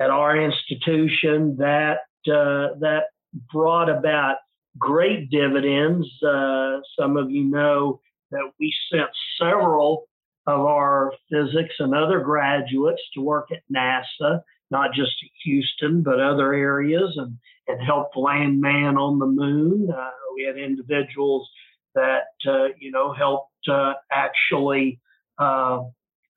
at 0.00 0.10
our 0.10 0.36
institution 0.36 1.56
that 1.58 1.98
uh, 2.26 2.74
that 2.80 3.04
brought 3.52 3.88
about 3.88 4.36
great 4.78 5.30
dividends. 5.30 6.06
Uh, 6.22 6.78
some 6.98 7.16
of 7.16 7.30
you 7.30 7.44
know 7.44 8.00
that 8.30 8.50
we 8.58 8.74
sent 8.92 9.08
several 9.38 10.06
of 10.46 10.60
our 10.60 11.12
physics 11.30 11.74
and 11.78 11.94
other 11.94 12.20
graduates 12.20 13.02
to 13.14 13.20
work 13.20 13.48
at 13.50 13.62
NASA, 13.74 14.42
not 14.70 14.92
just 14.94 15.12
Houston, 15.44 16.02
but 16.02 16.20
other 16.20 16.52
areas, 16.52 17.14
and, 17.16 17.38
and 17.68 17.80
helped 17.84 18.16
land 18.16 18.60
man 18.60 18.98
on 18.98 19.18
the 19.18 19.26
moon. 19.26 19.90
Uh, 19.90 20.10
we 20.36 20.44
had 20.44 20.58
individuals 20.58 21.48
that, 21.94 22.34
uh, 22.46 22.68
you 22.78 22.90
know, 22.90 23.12
helped 23.12 23.68
uh, 23.70 23.94
actually 24.10 25.00
uh, 25.38 25.80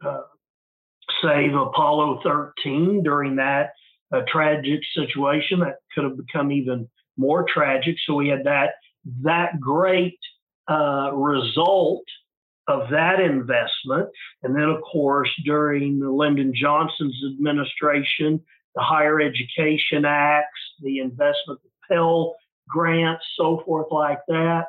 uh, 0.06 0.22
save 1.22 1.54
Apollo 1.54 2.22
13 2.24 3.04
during 3.04 3.36
that 3.38 3.72
uh, 4.13 4.22
tragic 4.32 4.80
situation 4.96 5.60
that 5.60 5.78
could 5.93 6.04
have 6.04 6.17
become 6.17 6.52
even 6.52 6.88
more 7.17 7.46
tragic. 7.52 7.96
So 8.06 8.15
we 8.15 8.30
had 8.30 8.43
that 8.46 8.72
that 9.24 9.60
great 9.60 10.20
result 10.70 12.04
of 12.67 12.89
that 12.89 13.19
investment, 13.19 14.10
and 14.43 14.56
then 14.56 14.63
of 14.63 14.82
course 14.82 15.30
during 15.45 15.99
the 15.99 16.10
Lyndon 16.10 16.53
Johnson's 16.56 17.17
administration, 17.34 18.41
the 18.75 18.82
Higher 18.82 19.21
Education 19.21 20.06
Acts, 20.06 20.60
the 20.82 20.99
investment, 20.99 21.60
the 21.63 21.69
Pell 21.89 22.36
grants, 22.67 23.23
so 23.38 23.63
forth 23.65 23.88
like 23.91 24.19
that. 24.27 24.65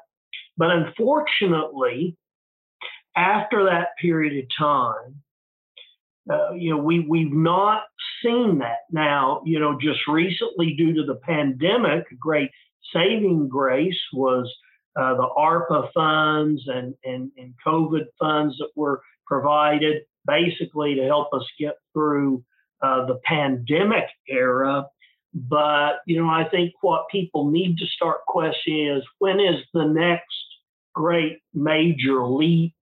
But 0.57 0.71
unfortunately, 0.71 2.17
after 3.17 3.65
that 3.65 3.89
period 4.01 4.45
of 4.45 4.49
time, 4.59 5.23
uh, 6.31 6.53
you 6.53 6.71
know, 6.71 6.79
we 6.79 7.01
we've 7.09 7.33
not 7.33 7.83
seen 8.23 8.59
that 8.59 8.81
now. 8.91 9.43
You 9.45 9.61
know, 9.61 9.79
just 9.81 10.01
recently 10.07 10.75
due 10.77 10.95
to 10.95 11.05
the 11.05 11.17
pandemic, 11.17 12.05
great 12.19 12.51
saving 12.93 13.49
grace 13.49 13.99
was 14.13 14.53
uh, 14.99 15.15
the 15.15 15.29
ARPA 15.37 15.93
funds 15.95 16.63
and, 16.67 16.95
and 17.05 17.31
and 17.37 17.55
COVID 17.67 18.07
funds 18.19 18.57
that 18.59 18.71
were 18.75 19.01
provided 19.27 20.03
basically 20.27 20.95
to 20.97 21.05
help 21.05 21.33
us 21.33 21.45
get 21.59 21.77
through 21.93 22.43
uh, 22.83 23.07
the 23.07 23.19
pandemic 23.25 24.05
era. 24.29 24.87
But 25.35 26.01
you 26.07 26.21
know, 26.21 26.29
I 26.29 26.49
think 26.49 26.73
what 26.81 27.09
people 27.11 27.51
need 27.51 27.79
to 27.79 27.87
start 27.87 28.27
questioning 28.27 28.89
is 28.89 29.05
when 29.19 29.41
is 29.41 29.63
the 29.73 29.85
next 29.85 30.25
great 30.95 31.39
major 31.55 32.27
leap 32.27 32.75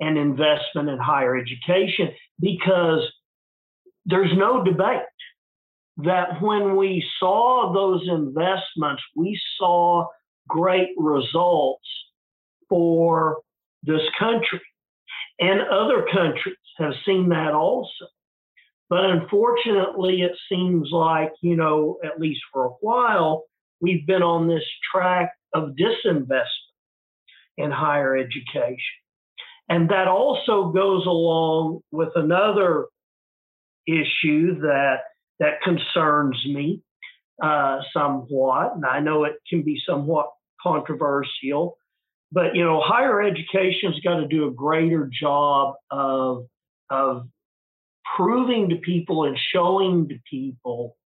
and 0.00 0.18
investment 0.18 0.88
in 0.88 0.98
higher 0.98 1.36
education 1.36 2.12
because 2.40 3.00
there's 4.04 4.32
no 4.36 4.64
debate 4.64 5.02
that 5.98 6.42
when 6.42 6.76
we 6.76 7.04
saw 7.18 7.72
those 7.72 8.06
investments, 8.08 9.02
we 9.14 9.40
saw 9.58 10.06
great 10.48 10.90
results 10.96 11.86
for 12.68 13.38
this 13.82 14.02
country. 14.18 14.60
And 15.38 15.60
other 15.60 16.06
countries 16.12 16.56
have 16.78 16.94
seen 17.04 17.28
that 17.30 17.52
also. 17.52 18.06
But 18.88 19.04
unfortunately, 19.04 20.22
it 20.22 20.36
seems 20.48 20.88
like, 20.92 21.32
you 21.42 21.56
know, 21.56 21.98
at 22.04 22.20
least 22.20 22.40
for 22.52 22.66
a 22.66 22.74
while, 22.80 23.44
we've 23.80 24.06
been 24.06 24.22
on 24.22 24.48
this 24.48 24.64
track 24.92 25.32
of 25.54 25.70
disinvestment 25.70 26.46
in 27.58 27.70
higher 27.70 28.16
education. 28.16 28.78
And 29.68 29.88
that 29.90 30.06
also 30.06 30.70
goes 30.70 31.04
along 31.06 31.80
with 31.90 32.10
another 32.14 32.86
issue 33.86 34.60
that 34.60 34.98
that 35.38 35.60
concerns 35.62 36.42
me 36.46 36.80
uh, 37.42 37.80
somewhat, 37.92 38.76
and 38.76 38.86
I 38.86 39.00
know 39.00 39.24
it 39.24 39.34
can 39.48 39.62
be 39.62 39.80
somewhat 39.86 40.30
controversial. 40.66 41.78
But 42.32 42.56
you 42.56 42.64
know, 42.64 42.80
higher 42.82 43.22
education's 43.22 44.00
got 44.00 44.16
to 44.16 44.26
do 44.26 44.48
a 44.48 44.50
greater 44.50 45.08
job 45.20 45.74
of 45.90 46.46
of 46.90 47.28
proving 48.16 48.68
to 48.70 48.76
people 48.76 49.24
and 49.24 49.36
showing 49.52 50.08
to 50.08 50.16
people 50.28 50.96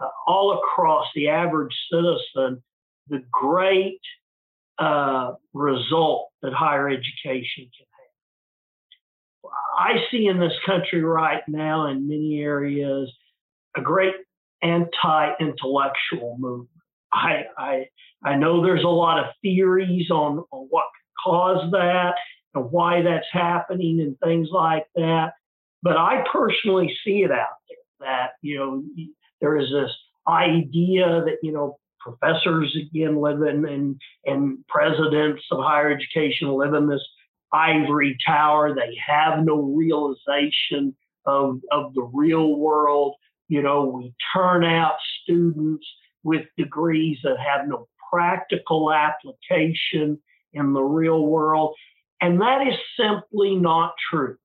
uh, 0.00 0.08
all 0.26 0.58
across 0.58 1.06
the 1.14 1.28
average 1.28 1.74
citizen 1.90 2.62
the 3.08 3.22
great 3.30 4.00
uh, 4.78 5.32
result 5.52 6.30
that 6.42 6.52
higher 6.52 6.88
education 6.88 7.68
can 7.76 7.86
have. 9.44 9.50
I 9.78 10.04
see 10.10 10.26
in 10.26 10.38
this 10.38 10.52
country 10.64 11.02
right 11.02 11.42
now, 11.48 11.88
in 11.88 12.08
many 12.08 12.40
areas, 12.40 13.12
a 13.76 13.80
great 13.80 14.14
anti-intellectual 14.62 16.36
movement. 16.38 16.68
I, 17.12 17.44
I, 17.58 17.86
I 18.24 18.36
know 18.36 18.62
there's 18.62 18.84
a 18.84 18.88
lot 18.88 19.18
of 19.18 19.26
theories 19.42 20.10
on, 20.10 20.44
on 20.50 20.66
what 20.70 20.86
caused 21.24 21.72
that 21.72 22.14
and 22.54 22.70
why 22.70 23.02
that's 23.02 23.26
happening 23.32 24.00
and 24.00 24.16
things 24.24 24.48
like 24.52 24.86
that. 24.94 25.32
But 25.82 25.96
I 25.96 26.24
personally 26.32 26.94
see 27.04 27.22
it 27.22 27.30
out 27.30 27.48
there 27.68 28.08
that, 28.08 28.30
you 28.40 28.58
know, 28.58 28.82
there 29.40 29.58
is 29.58 29.68
this 29.72 29.90
idea 30.28 31.22
that, 31.24 31.38
you 31.42 31.52
know, 31.52 31.78
professors 32.00 32.76
again 32.76 33.20
live 33.20 33.42
in 33.42 33.64
and, 33.64 34.00
and 34.24 34.58
presidents 34.68 35.42
of 35.50 35.58
higher 35.60 35.90
education 35.90 36.48
live 36.48 36.74
in 36.74 36.88
this 36.88 37.04
ivory 37.52 38.16
tower. 38.26 38.74
They 38.74 38.96
have 39.06 39.44
no 39.44 39.60
realization 39.60 40.96
of, 41.26 41.60
of 41.70 41.94
the 41.94 42.08
real 42.12 42.56
world. 42.56 43.14
You 43.48 43.62
know, 43.62 43.84
we 43.84 44.14
turn 44.34 44.64
out 44.64 44.94
students 45.22 45.86
with 46.24 46.46
degrees 46.56 47.18
that 47.24 47.36
have 47.38 47.66
no 47.66 47.88
practical 48.12 48.92
application 48.92 50.18
in 50.52 50.72
the 50.72 50.82
real 50.82 51.26
world. 51.26 51.74
And 52.20 52.40
that 52.40 52.66
is 52.66 52.78
simply 52.96 53.56
not 53.56 53.94
true. 54.10 54.36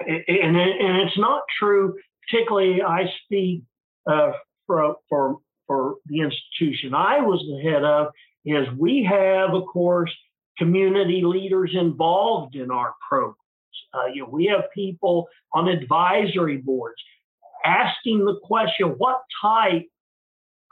And, 0.00 0.56
and 0.56 0.98
it's 0.98 1.18
not 1.18 1.42
true, 1.58 1.94
particularly 2.28 2.82
I 2.82 3.04
speak 3.24 3.62
uh, 4.10 4.32
for, 4.66 4.96
for, 5.08 5.38
for 5.66 5.96
the 6.06 6.20
institution 6.20 6.94
I 6.94 7.20
was 7.20 7.40
the 7.40 7.70
head 7.70 7.82
of, 7.84 8.08
is 8.44 8.66
we 8.78 9.02
have, 9.10 9.54
of 9.54 9.66
course, 9.66 10.14
community 10.58 11.22
leaders 11.24 11.72
involved 11.74 12.54
in 12.54 12.70
our 12.70 12.94
programs. 13.06 13.36
Uh, 13.92 14.06
you 14.06 14.22
know, 14.22 14.28
we 14.30 14.46
have 14.46 14.70
people 14.72 15.26
on 15.52 15.68
advisory 15.68 16.58
boards 16.58 17.02
asking 17.64 18.24
the 18.24 18.38
question, 18.44 18.94
what 18.98 19.20
type 19.42 19.86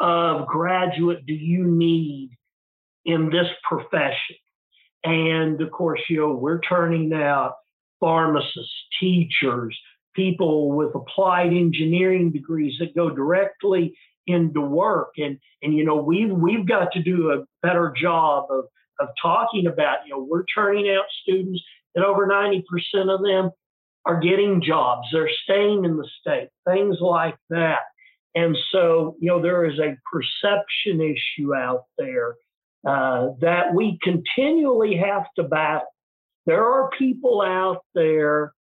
of 0.00 0.46
graduate 0.46 1.26
do 1.26 1.35
you 1.35 1.64
need 1.64 2.30
in 3.04 3.30
this 3.30 3.48
profession? 3.68 4.37
And 5.04 5.61
of 5.61 5.70
course, 5.70 6.00
you 6.09 6.20
know, 6.20 6.35
we're 6.35 6.61
turning 6.61 7.12
out 7.12 7.54
pharmacists, 8.00 8.72
teachers, 9.00 9.78
people 10.14 10.72
with 10.72 10.94
applied 10.94 11.52
engineering 11.52 12.33
degrees 12.33 12.74
that 12.78 12.94
go 12.94 13.11
directly 13.11 13.94
into 14.26 14.61
work. 14.61 15.12
And 15.18 15.38
and 15.62 15.74
you 15.74 15.85
know, 15.85 15.96
we've 15.96 16.30
we've 16.30 16.66
got 16.66 16.92
to 16.92 17.02
do 17.02 17.30
a 17.30 17.44
better 17.66 17.94
job 18.00 18.46
of 18.50 18.64
of 19.00 19.09
talking 19.20 19.66
about, 19.66 19.98
you 20.07 20.12
know, 20.12 20.26
we're 20.28 20.44
turning 20.54 20.88
out 20.88 21.04
students 21.22 21.62
that 21.94 22.04
over 22.04 22.26
90% 22.26 22.62
of 23.09 23.22
them 23.22 23.50
are 24.07 24.20
getting 24.20 24.62
jobs, 24.62 25.09
they're 25.12 25.30
staying 25.44 25.85
in 25.85 25.96
the 25.96 26.09
state, 26.20 26.48
things 26.68 26.98
like 27.00 27.37
that. 27.50 27.80
And 28.35 28.57
so, 28.73 29.16
you 29.20 29.29
know, 29.29 29.40
there 29.40 29.64
is 29.64 29.79
a 29.79 29.97
perception 30.11 31.01
issue 31.01 31.55
out 31.55 31.85
there 31.99 32.35
uh, 32.87 33.29
that 33.40 33.75
we 33.75 33.99
continually 34.03 34.97
have 34.97 35.25
to 35.37 35.44
battle. 35.44 35.87
There 36.47 36.64
are 36.64 36.90
people 36.99 37.40
out 37.40 37.83
there 37.94 38.53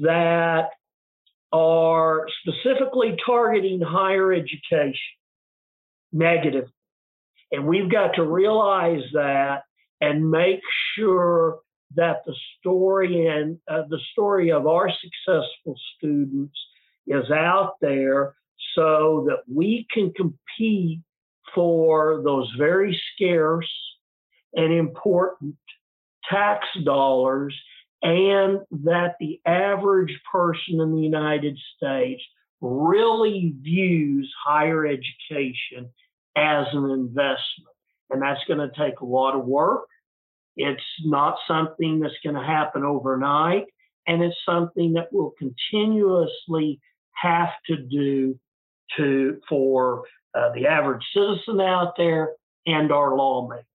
that 0.00 0.70
are 1.52 2.26
specifically 2.40 3.16
targeting 3.24 3.80
higher 3.80 4.32
education 4.32 4.94
negative. 6.12 6.68
And 7.50 7.66
we've 7.66 7.90
got 7.90 8.14
to 8.14 8.24
realize 8.24 9.02
that 9.12 9.62
and 10.00 10.30
make 10.30 10.60
sure 10.94 11.60
that 11.94 12.22
the 12.24 12.34
story 12.58 13.26
and 13.26 13.58
uh, 13.68 13.82
the 13.88 14.00
story 14.12 14.50
of 14.50 14.66
our 14.66 14.90
successful 14.90 15.76
students 15.96 16.58
is 17.06 17.30
out 17.30 17.74
there 17.80 18.34
so 18.74 19.26
that 19.28 19.42
we 19.52 19.86
can 19.92 20.12
compete 20.12 21.00
for 21.54 22.22
those 22.24 22.50
very 22.58 22.98
scarce 23.14 23.70
and 24.54 24.72
important 24.72 25.56
tax 26.30 26.66
dollars 26.84 27.54
and 28.02 28.60
that 28.70 29.14
the 29.20 29.40
average 29.46 30.18
person 30.30 30.80
in 30.80 30.94
the 30.94 31.02
United 31.02 31.58
States 31.76 32.22
really 32.60 33.54
views 33.60 34.32
higher 34.44 34.86
education 34.86 35.90
as 36.36 36.66
an 36.72 36.90
investment. 36.90 37.68
And 38.10 38.22
that's 38.22 38.44
going 38.46 38.58
to 38.58 38.70
take 38.76 39.00
a 39.00 39.06
lot 39.06 39.34
of 39.36 39.44
work. 39.44 39.86
It's 40.56 40.82
not 41.04 41.36
something 41.48 42.00
that's 42.00 42.18
going 42.24 42.36
to 42.36 42.42
happen 42.42 42.84
overnight, 42.84 43.64
and 44.06 44.22
it's 44.22 44.36
something 44.44 44.92
that 44.94 45.08
we'll 45.10 45.34
continuously 45.38 46.80
have 47.14 47.50
to 47.68 47.76
do 47.76 48.38
to 48.96 49.40
for 49.48 50.04
uh, 50.34 50.52
the 50.54 50.66
average 50.66 51.02
citizen 51.14 51.60
out 51.60 51.94
there 51.96 52.30
and 52.66 52.92
our 52.92 53.16
lawmakers. 53.16 53.66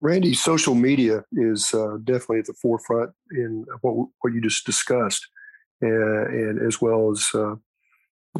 Randy, 0.00 0.34
social 0.34 0.74
media 0.74 1.24
is 1.32 1.72
uh, 1.72 1.96
definitely 2.02 2.40
at 2.40 2.46
the 2.46 2.54
forefront 2.54 3.12
in 3.30 3.64
what 3.82 4.08
what 4.20 4.32
you 4.32 4.40
just 4.40 4.66
discussed, 4.66 5.26
and, 5.80 6.26
and 6.26 6.66
as 6.66 6.80
well 6.80 7.12
as 7.12 7.28
uh, 7.34 7.54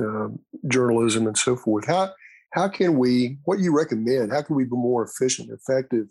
um, 0.01 0.41
journalism 0.69 1.27
and 1.27 1.39
so 1.39 1.55
forth. 1.55 1.87
How 1.87 2.13
how 2.53 2.69
can 2.69 2.99
we? 2.99 3.39
What 3.45 3.59
do 3.59 3.63
you 3.63 3.77
recommend? 3.77 4.33
How 4.33 4.43
can 4.43 4.57
we 4.57 4.65
be 4.65 4.71
more 4.71 5.05
efficient, 5.05 5.51
effective, 5.51 6.09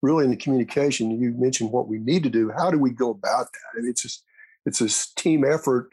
really 0.00 0.24
in 0.24 0.30
the 0.30 0.36
communication? 0.36 1.10
You 1.10 1.32
mentioned 1.32 1.72
what 1.72 1.88
we 1.88 1.98
need 1.98 2.22
to 2.22 2.30
do. 2.30 2.52
How 2.56 2.70
do 2.70 2.78
we 2.78 2.90
go 2.90 3.10
about 3.10 3.52
that? 3.52 3.60
I 3.74 3.80
mean, 3.80 3.90
it's 3.90 4.02
just 4.02 4.24
it's 4.64 4.80
a 4.80 5.20
team 5.20 5.44
effort 5.44 5.90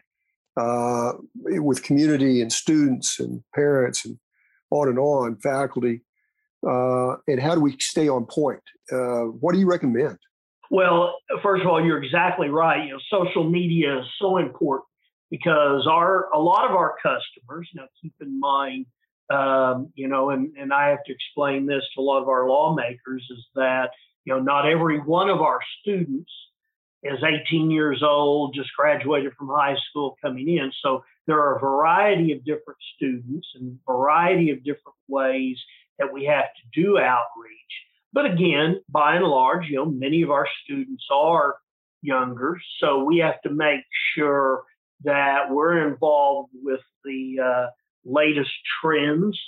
uh, 0.58 1.14
with 1.36 1.84
community 1.84 2.42
and 2.42 2.52
students 2.52 3.20
and 3.20 3.44
parents 3.54 4.06
and 4.06 4.18
on 4.72 4.88
and 4.88 5.00
on, 5.00 5.38
faculty. 5.38 6.02
Uh, 6.68 7.16
and 7.28 7.40
how 7.40 7.54
do 7.54 7.62
we 7.62 7.76
stay 7.80 8.08
on 8.08 8.26
point? 8.26 8.62
Uh, 8.92 9.26
what 9.40 9.54
do 9.54 9.60
you 9.60 9.70
recommend? 9.70 10.18
Well, 10.72 11.16
first 11.44 11.62
of 11.62 11.68
all, 11.68 11.84
you're 11.84 12.02
exactly 12.02 12.50
right. 12.50 12.86
You 12.86 12.94
know, 12.94 13.00
social 13.10 13.48
media 13.50 14.00
is 14.00 14.06
so 14.20 14.38
important 14.38 14.88
because 15.30 15.88
our 15.88 16.30
a 16.34 16.40
lot 16.40 16.70
of 16.70 16.76
our 16.76 16.96
customers. 17.04 17.70
Now, 17.76 17.86
keep 18.02 18.14
in 18.20 18.40
mind, 18.40 18.86
um, 19.32 19.92
you 19.96 20.08
know, 20.08 20.32
and 20.32 20.54
and 20.58 20.74
I 20.74 20.90
have 20.90 21.04
to 21.06 21.14
explain 21.14 21.68
this 21.68 21.84
to 21.96 22.02
a 22.02 22.04
lot 22.04 22.22
of 22.22 22.30
our 22.30 22.50
lawmakers 22.50 23.28
is 23.30 23.46
that 23.56 23.92
you 24.24 24.34
know 24.34 24.40
not 24.40 24.68
every 24.68 25.00
one 25.00 25.30
of 25.30 25.42
our 25.42 25.60
students 25.82 26.32
is 27.14 27.24
18 27.24 27.70
years 27.70 28.02
old, 28.04 28.56
just 28.56 28.70
graduated 28.78 29.34
from 29.38 29.50
high 29.50 29.76
school, 29.90 30.18
coming 30.22 30.48
in. 30.50 30.72
So 30.82 31.04
there 31.28 31.40
are 31.40 31.56
a 31.56 31.60
variety 31.60 32.32
of 32.32 32.44
different 32.44 32.80
students 32.96 33.48
and 33.56 33.78
variety 33.86 34.52
of 34.52 34.64
different 34.64 34.98
ways 35.08 35.58
that 36.00 36.12
we 36.12 36.26
have 36.26 36.46
to 36.46 36.82
do 36.82 36.98
outreach. 36.98 37.56
But 38.14 38.26
again, 38.26 38.82
by 38.90 39.16
and 39.16 39.26
large, 39.26 39.68
you 39.68 39.76
know, 39.76 39.86
many 39.86 40.22
of 40.22 40.32
our 40.32 40.48
students 40.64 41.06
are 41.12 41.56
younger, 42.02 42.58
so 42.80 43.04
we 43.04 43.18
have 43.18 43.42
to 43.42 43.50
make 43.50 43.82
sure 44.16 44.64
that 45.04 45.50
we're 45.50 45.88
involved 45.88 46.52
with 46.64 46.80
the 47.04 47.38
uh, 47.44 47.66
latest 48.06 48.52
trends 48.82 49.40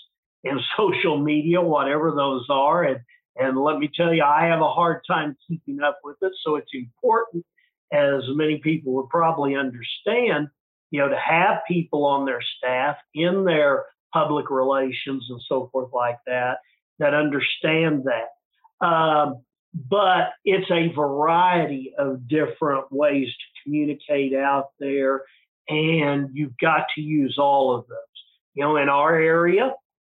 in 0.43 0.59
social 0.77 1.17
media, 1.17 1.61
whatever 1.61 2.11
those 2.11 2.45
are. 2.49 2.83
And, 2.83 2.99
and 3.39 3.57
let 3.57 3.77
me 3.77 3.89
tell 3.93 4.13
you, 4.13 4.23
I 4.23 4.45
have 4.45 4.61
a 4.61 4.67
hard 4.67 5.01
time 5.07 5.35
keeping 5.47 5.81
up 5.81 5.99
with 6.03 6.17
it. 6.21 6.31
So 6.43 6.55
it's 6.55 6.71
important, 6.73 7.45
as 7.91 8.23
many 8.29 8.59
people 8.59 8.93
would 8.93 9.09
probably 9.09 9.55
understand, 9.55 10.49
you 10.91 10.99
know, 10.99 11.09
to 11.09 11.17
have 11.17 11.59
people 11.67 12.05
on 12.05 12.25
their 12.25 12.41
staff 12.57 12.97
in 13.13 13.45
their 13.45 13.85
public 14.13 14.49
relations 14.49 15.25
and 15.29 15.41
so 15.47 15.69
forth 15.71 15.89
like 15.93 16.17
that 16.25 16.57
that 16.99 17.13
understand 17.13 18.05
that. 18.05 18.85
Um, 18.85 19.43
but 19.73 20.29
it's 20.43 20.69
a 20.71 20.93
variety 20.95 21.93
of 21.97 22.27
different 22.27 22.91
ways 22.91 23.27
to 23.27 23.63
communicate 23.63 24.33
out 24.33 24.69
there, 24.79 25.23
and 25.67 26.29
you've 26.33 26.57
got 26.59 26.85
to 26.95 27.01
use 27.01 27.37
all 27.37 27.75
of 27.75 27.87
those. 27.87 27.97
You 28.55 28.63
know, 28.63 28.77
in 28.77 28.89
our 28.89 29.15
area, 29.15 29.73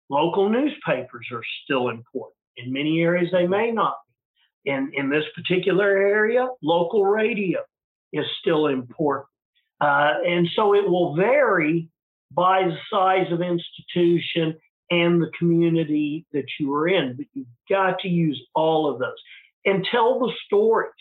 local 0.10 0.50
newspapers 0.50 1.28
are 1.32 1.44
still 1.64 1.90
important. 1.90 2.37
In 2.58 2.74
many 2.74 3.02
areas, 3.02 3.30
they 3.32 3.48
may 3.48 3.72
not 3.72 3.96
be. 4.06 4.72
In, 4.72 4.92
in 4.94 5.10
this 5.10 5.24
particular 5.34 5.98
area, 5.98 6.48
local 6.62 7.06
radio 7.06 7.60
is 8.12 8.26
still 8.42 8.68
important. 8.68 9.30
Uh, 9.80 10.16
and 10.28 10.48
so 10.56 10.74
it 10.74 10.88
will 10.88 11.16
vary 11.16 11.90
by 12.32 12.64
the 12.64 12.76
size 12.92 13.32
of 13.32 13.42
institution 13.42 14.58
and 14.90 15.22
the 15.22 15.32
community 15.38 16.26
that 16.34 16.46
you 16.60 16.74
are 16.74 16.88
in. 16.88 17.16
But 17.16 17.28
you've 17.34 17.48
got 17.70 18.00
to 18.00 18.10
use 18.10 18.42
all 18.56 18.92
of 18.92 19.00
those 19.00 19.16
and 19.64 19.88
tell 19.90 20.20
the 20.20 20.32
stories. 20.46 20.92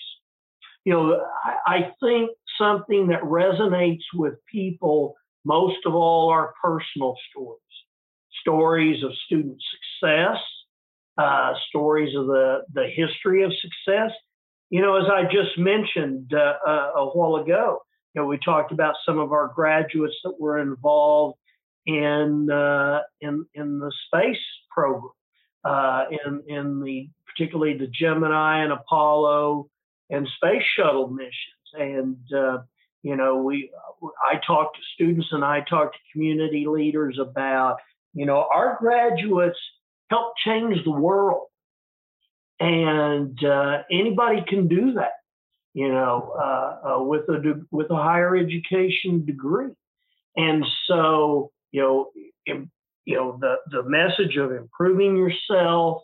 You 0.85 0.93
know, 0.93 1.27
I, 1.45 1.75
I 1.75 1.91
think 2.01 2.31
something 2.59 3.09
that 3.09 3.23
resonates 3.23 4.05
with 4.15 4.35
people 4.53 5.17
most 5.45 5.79
of 5.87 5.95
all 5.95 6.29
are 6.31 6.55
personal 6.63 7.17
stories 7.31 7.61
stories 8.47 9.03
of 9.03 9.11
student 9.27 9.61
success, 9.73 10.39
uh, 11.19 11.53
stories 11.69 12.15
of 12.17 12.27
the, 12.27 12.63
the 12.73 12.89
history 12.95 13.43
of 13.43 13.53
success. 13.53 14.11
You 14.71 14.83
know, 14.83 14.97
as 14.97 15.09
I 15.11 15.25
just 15.25 15.57
mentioned 15.59 16.33
uh, 16.35 16.55
uh 16.67 16.93
a 16.97 17.07
while 17.07 17.37
ago, 17.37 17.83
you 18.15 18.23
know, 18.23 18.27
we 18.27 18.39
talked 18.39 18.73
about 18.73 18.95
some 19.05 19.19
of 19.19 19.33
our 19.33 19.49
graduates 19.55 20.17
that 20.25 20.35
were 20.41 20.59
involved 20.59 21.39
in 21.87 22.51
uh, 22.51 23.01
in 23.21 23.47
in 23.55 23.79
the 23.79 23.93
space 24.07 24.43
program, 24.71 25.13
uh, 25.65 26.05
in 26.11 26.43
in 26.49 26.81
the 26.81 27.09
particularly 27.27 27.79
the 27.79 27.87
Gemini 27.87 28.63
and 28.63 28.73
Apollo 28.73 29.69
and 30.11 30.29
space 30.37 30.65
shuttle 30.77 31.09
missions, 31.09 31.73
and 31.75 32.17
you 33.07 33.15
know, 33.15 33.37
we 33.37 33.71
I 34.29 34.41
talk 34.45 34.75
to 34.75 34.81
students 34.95 35.29
and 35.31 35.45
I 35.45 35.61
talk 35.61 35.93
to 35.93 35.99
community 36.13 36.67
leaders 36.67 37.19
about 37.21 37.77
you 38.15 38.27
know 38.27 38.49
our 38.53 38.77
graduates 38.81 39.59
help 40.11 40.35
change 40.45 40.77
the 40.85 40.91
world, 40.91 41.47
and 42.61 43.39
uh, 43.45 43.83
anybody 43.91 44.45
can 44.49 44.69
do 44.69 44.95
that 44.95 45.13
you 45.77 45.91
know, 45.91 46.33
uh, 46.43 46.89
uh, 46.89 47.03
with 47.03 47.29
a 47.29 47.63
with 47.71 47.91
a 47.91 47.97
higher 47.97 48.35
education 48.35 49.27
degree, 49.27 49.69
and 50.35 50.65
so 50.87 51.51
you 51.71 51.83
know, 51.83 52.11
you 52.47 53.15
know 53.15 53.37
the 53.39 53.57
the 53.71 53.83
message 53.83 54.39
of 54.39 54.53
improving 54.53 55.19
yourself, 55.19 56.01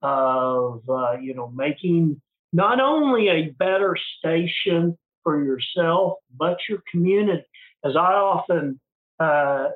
of 0.00 0.80
uh, 0.88 1.14
you 1.20 1.34
know 1.34 1.48
making 1.48 2.22
not 2.52 2.80
only 2.80 3.26
a 3.28 3.50
better 3.58 3.96
station 4.18 4.96
for 5.24 5.42
yourself 5.42 6.18
but 6.38 6.58
your 6.68 6.78
community. 6.88 7.42
As 7.84 7.96
I 7.96 8.12
often 8.12 8.78
uh, 9.18 9.70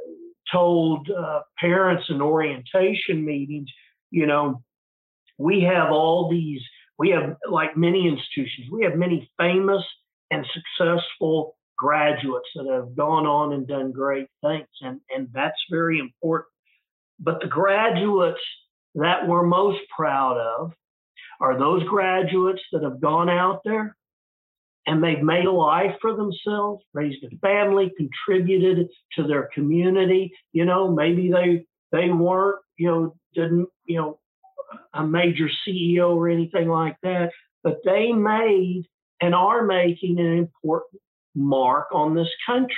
told 0.53 1.11
uh, 1.11 1.41
parents 1.59 2.05
in 2.09 2.21
orientation 2.21 3.25
meetings, 3.25 3.69
you 4.11 4.27
know, 4.27 4.63
we 5.39 5.63
have 5.63 5.91
all 5.91 6.29
these 6.31 6.61
we 7.01 7.09
have, 7.09 7.35
like 7.51 7.79
many 7.79 8.07
institutions, 8.07 8.69
we 8.71 8.85
have 8.85 8.95
many 8.95 9.31
famous 9.39 9.83
and 10.31 10.45
successful 10.53 11.57
graduates 11.79 12.49
that 12.55 12.71
have 12.71 12.95
gone 12.95 13.25
on 13.25 13.55
and 13.55 13.67
done 13.67 13.91
great 13.91 14.27
things, 14.45 14.69
and, 14.83 15.01
and 15.09 15.27
that's 15.33 15.57
very 15.71 15.99
important. 15.99 16.51
But 17.19 17.41
the 17.41 17.47
graduates 17.47 18.43
that 18.97 19.27
we're 19.27 19.47
most 19.47 19.81
proud 19.97 20.37
of 20.37 20.75
are 21.41 21.59
those 21.59 21.83
graduates 21.85 22.61
that 22.73 22.83
have 22.83 23.01
gone 23.01 23.31
out 23.31 23.63
there 23.65 23.97
and 24.87 25.03
they've 25.03 25.23
made 25.23 25.45
a 25.45 25.53
life 25.53 25.95
for 26.01 26.17
themselves, 26.17 26.85
raised 26.95 27.23
a 27.25 27.37
family, 27.39 27.93
contributed 27.97 28.89
to 29.17 29.27
their 29.27 29.49
community. 29.55 30.33
You 30.53 30.65
know, 30.65 30.91
maybe 30.91 31.31
they 31.31 31.65
they 31.93 32.11
weren't, 32.11 32.61
you 32.79 32.89
know, 32.89 33.17
didn't, 33.35 33.69
you 33.85 33.97
know, 33.99 34.19
a 34.95 35.05
major 35.07 35.49
CEO 35.67 36.17
or 36.17 36.29
anything 36.29 36.69
like 36.69 36.97
that, 37.03 37.31
but 37.63 37.79
they 37.85 38.13
made 38.13 38.85
and 39.21 39.35
are 39.35 39.65
making 39.65 40.19
an 40.19 40.39
important 40.39 41.01
mark 41.35 41.89
on 41.93 42.15
this 42.15 42.31
country. 42.47 42.75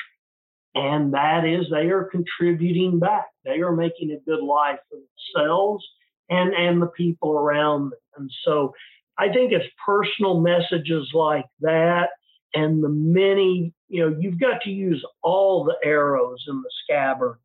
And 0.75 1.13
that 1.13 1.45
is 1.45 1.67
they 1.71 1.91
are 1.91 2.05
contributing 2.05 2.99
back. 2.99 3.27
They 3.45 3.61
are 3.61 3.73
making 3.73 4.11
a 4.11 4.31
good 4.31 4.43
life 4.43 4.79
for 4.89 4.99
themselves 5.35 5.85
and, 6.31 6.55
and 6.55 6.81
the 6.81 6.87
people 6.87 7.33
around 7.33 7.91
them. 7.91 7.99
And 8.17 8.31
so 8.45 8.73
I 9.19 9.29
think 9.33 9.53
it's 9.53 9.67
personal 9.85 10.41
messages 10.41 11.11
like 11.15 11.47
that 11.61 12.09
and 12.55 12.83
the 12.83 12.89
many, 12.89 13.73
you 13.89 14.03
know, 14.03 14.17
you've 14.19 14.41
got 14.41 14.61
to 14.63 14.71
use 14.71 15.05
all 15.23 15.65
the 15.65 15.77
arrows 15.85 16.45
in 16.49 16.57
the 16.57 16.71
scabbard, 16.85 17.39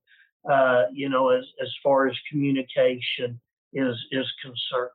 uh, 0.49 0.83
you 0.93 1.09
know, 1.09 1.29
as, 1.29 1.45
as 1.61 1.69
far 1.83 2.07
as 2.07 2.15
communication 2.29 3.39
is 3.73 3.95
is 4.11 4.25
concerned. 4.41 4.91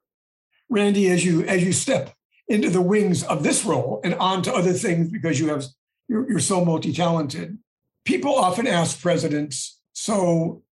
Randy, 0.68 1.10
as 1.10 1.24
you 1.24 1.44
as 1.44 1.62
you 1.62 1.72
step 1.72 2.14
into 2.48 2.70
the 2.70 2.80
wings 2.80 3.22
of 3.22 3.42
this 3.42 3.64
role 3.64 4.00
and 4.04 4.14
on 4.14 4.42
to 4.42 4.52
other 4.52 4.72
things 4.72 5.10
because 5.10 5.38
you 5.38 5.48
have 5.48 5.64
you're, 6.08 6.28
you're 6.28 6.40
so 6.40 6.64
multi-talented. 6.64 7.58
People 8.04 8.34
often 8.34 8.66
ask 8.66 9.00
presidents, 9.00 9.80
so 9.92 10.62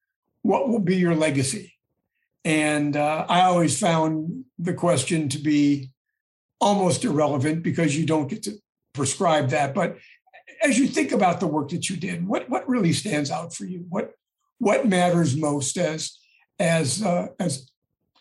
what 0.42 0.68
will 0.68 0.80
be 0.80 0.96
your 0.96 1.14
legacy? 1.14 1.74
And 2.44 2.96
uh, 2.96 3.26
I 3.28 3.42
always 3.42 3.78
found 3.78 4.44
the 4.58 4.74
question 4.74 5.28
to 5.30 5.38
be 5.38 5.90
almost 6.60 7.04
irrelevant 7.04 7.62
because 7.62 7.96
you 7.96 8.06
don't 8.06 8.28
get 8.28 8.42
to 8.44 8.52
prescribe 8.94 9.50
that. 9.50 9.74
But 9.74 9.96
as 10.62 10.78
you 10.78 10.86
think 10.86 11.12
about 11.12 11.40
the 11.40 11.46
work 11.46 11.70
that 11.70 11.88
you 11.88 11.96
did, 11.96 12.26
what 12.26 12.48
what 12.48 12.68
really 12.68 12.92
stands 12.92 13.30
out 13.30 13.54
for 13.54 13.64
you? 13.64 13.84
What 13.88 14.12
what 14.58 14.86
matters 14.86 15.36
most 15.36 15.76
as 15.76 16.18
as 16.58 17.02
uh, 17.02 17.28
as 17.38 17.70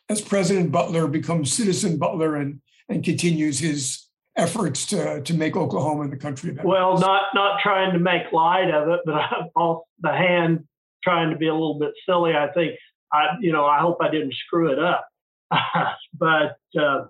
as 0.09 0.21
President 0.21 0.71
Beutler 0.71 1.11
becomes 1.11 1.53
Citizen 1.53 1.99
Beutler 1.99 2.41
and 2.41 2.61
and 2.87 3.03
continues 3.03 3.59
his 3.59 4.07
efforts 4.35 4.85
to 4.87 5.21
to 5.21 5.33
make 5.33 5.55
Oklahoma 5.55 6.03
and 6.03 6.11
the 6.11 6.17
country 6.17 6.51
better? 6.51 6.67
Well, 6.67 6.97
not 6.97 7.23
not 7.33 7.59
trying 7.61 7.93
to 7.93 7.99
make 7.99 8.31
light 8.31 8.69
of 8.69 8.89
it, 8.89 9.01
but 9.05 9.15
I'm 9.15 9.49
off 9.55 9.83
the 9.99 10.13
hand 10.13 10.65
trying 11.03 11.29
to 11.29 11.37
be 11.37 11.47
a 11.47 11.53
little 11.53 11.79
bit 11.79 11.93
silly. 12.05 12.33
I 12.35 12.47
think 12.51 12.77
I 13.11 13.25
you 13.39 13.51
know 13.51 13.65
I 13.65 13.79
hope 13.79 13.97
I 14.01 14.09
didn't 14.09 14.33
screw 14.33 14.71
it 14.71 14.79
up, 14.79 15.07
but 16.13 16.57
uh, 16.79 17.05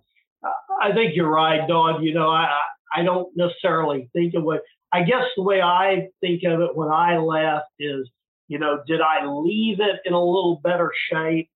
I 0.81 0.93
think 0.93 1.15
you're 1.15 1.29
right, 1.29 1.67
Don. 1.67 2.03
You 2.03 2.13
know 2.13 2.29
I 2.29 2.57
I 2.93 3.03
don't 3.03 3.29
necessarily 3.35 4.09
think 4.13 4.33
of 4.35 4.43
what 4.43 4.61
I 4.91 5.03
guess 5.03 5.23
the 5.35 5.43
way 5.43 5.61
I 5.61 6.07
think 6.21 6.43
of 6.43 6.61
it 6.61 6.75
when 6.75 6.89
I 6.89 7.17
left 7.17 7.67
is 7.79 8.09
you 8.47 8.59
know 8.59 8.81
did 8.87 9.01
I 9.01 9.25
leave 9.25 9.79
it 9.79 10.01
in 10.05 10.13
a 10.13 10.23
little 10.23 10.61
better 10.63 10.91
shape 11.11 11.49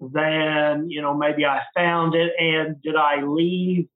than 0.00 0.90
you 0.90 1.00
know 1.02 1.14
maybe 1.14 1.44
I 1.44 1.62
found 1.74 2.14
it, 2.14 2.32
and 2.38 2.80
did 2.82 2.96
I 2.96 3.22
leave 3.22 3.86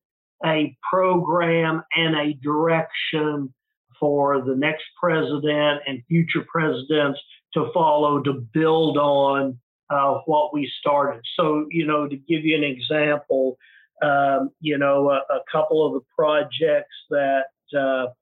a 0.45 0.77
program 0.89 1.83
and 1.97 2.17
a 2.17 2.35
direction 2.35 3.53
for 3.99 4.41
the 4.43 4.55
next 4.55 4.85
president 5.01 5.83
and 5.87 6.03
future 6.09 6.47
presidents 6.49 7.19
to 7.55 7.71
follow 7.73 8.21
to 8.23 8.33
build 8.53 8.97
on 8.97 9.59
uh, 9.91 10.19
what 10.27 10.53
we 10.53 10.71
started. 10.81 11.23
So, 11.39 11.67
you 11.71 11.87
know, 11.87 12.07
to 12.07 12.17
give 12.17 12.45
you 12.45 12.57
an 12.57 12.65
example, 12.65 13.57
um, 14.03 14.51
you 14.61 14.79
know, 14.79 15.11
a, 15.11 15.23
a, 15.33 15.41
couple 15.51 15.87
of 15.87 15.95
the 15.95 16.07
projects 16.15 16.95
that 17.11 17.47
uh, 17.79 18.13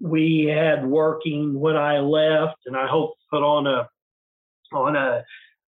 we 0.00 0.44
had 0.44 0.84
working 0.84 1.58
when 1.58 1.76
I 1.76 1.98
left, 1.98 2.58
and 2.66 2.76
I 2.76 2.86
hope 2.86 3.14
put 3.30 3.42
on 3.42 3.66
a 3.66 3.88
on 4.72 4.96
a, 4.96 5.24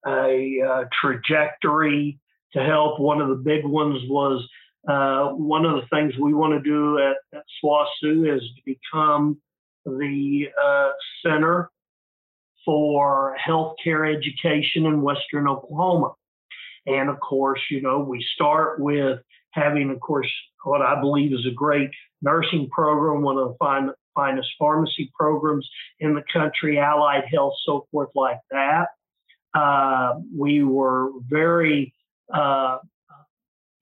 a, 0.06 0.60
uh, 0.62 0.84
trajectory 1.00 2.18
to 2.52 2.62
help. 2.62 3.00
One 3.00 3.20
of 3.20 3.28
the 3.28 3.36
big 3.36 3.64
ones 3.64 4.00
was 4.08 4.46
uh, 4.88 5.30
one 5.30 5.64
of 5.64 5.76
the 5.76 5.86
things 5.88 6.14
we 6.20 6.34
want 6.34 6.52
to 6.52 6.60
do 6.68 6.98
at, 6.98 7.16
at 7.36 7.44
SWOSU 7.64 8.36
is 8.36 8.42
to 8.42 8.62
become 8.64 9.40
the 9.84 10.46
uh, 10.62 10.90
center 11.24 11.70
for 12.64 13.36
healthcare 13.44 14.14
education 14.14 14.86
in 14.86 15.02
Western 15.02 15.48
Oklahoma. 15.48 16.12
And 16.86 17.08
of 17.08 17.20
course, 17.20 17.60
you 17.70 17.80
know, 17.80 18.00
we 18.00 18.24
start 18.34 18.80
with 18.80 19.20
having, 19.50 19.90
of 19.90 20.00
course, 20.00 20.28
what 20.64 20.82
I 20.82 21.00
believe 21.00 21.32
is 21.32 21.46
a 21.46 21.54
great 21.54 21.90
nursing 22.22 22.68
program, 22.70 23.22
one 23.22 23.38
of 23.38 23.48
the 23.48 23.56
fine, 23.58 23.90
finest 24.14 24.48
pharmacy 24.58 25.10
programs 25.18 25.68
in 26.00 26.14
the 26.14 26.22
country, 26.32 26.78
allied 26.78 27.24
health, 27.32 27.54
so 27.64 27.86
forth, 27.90 28.10
like 28.14 28.40
that. 28.50 28.86
Uh, 29.54 30.14
we 30.36 30.62
were 30.64 31.10
very 31.28 31.94
uh, 32.32 32.78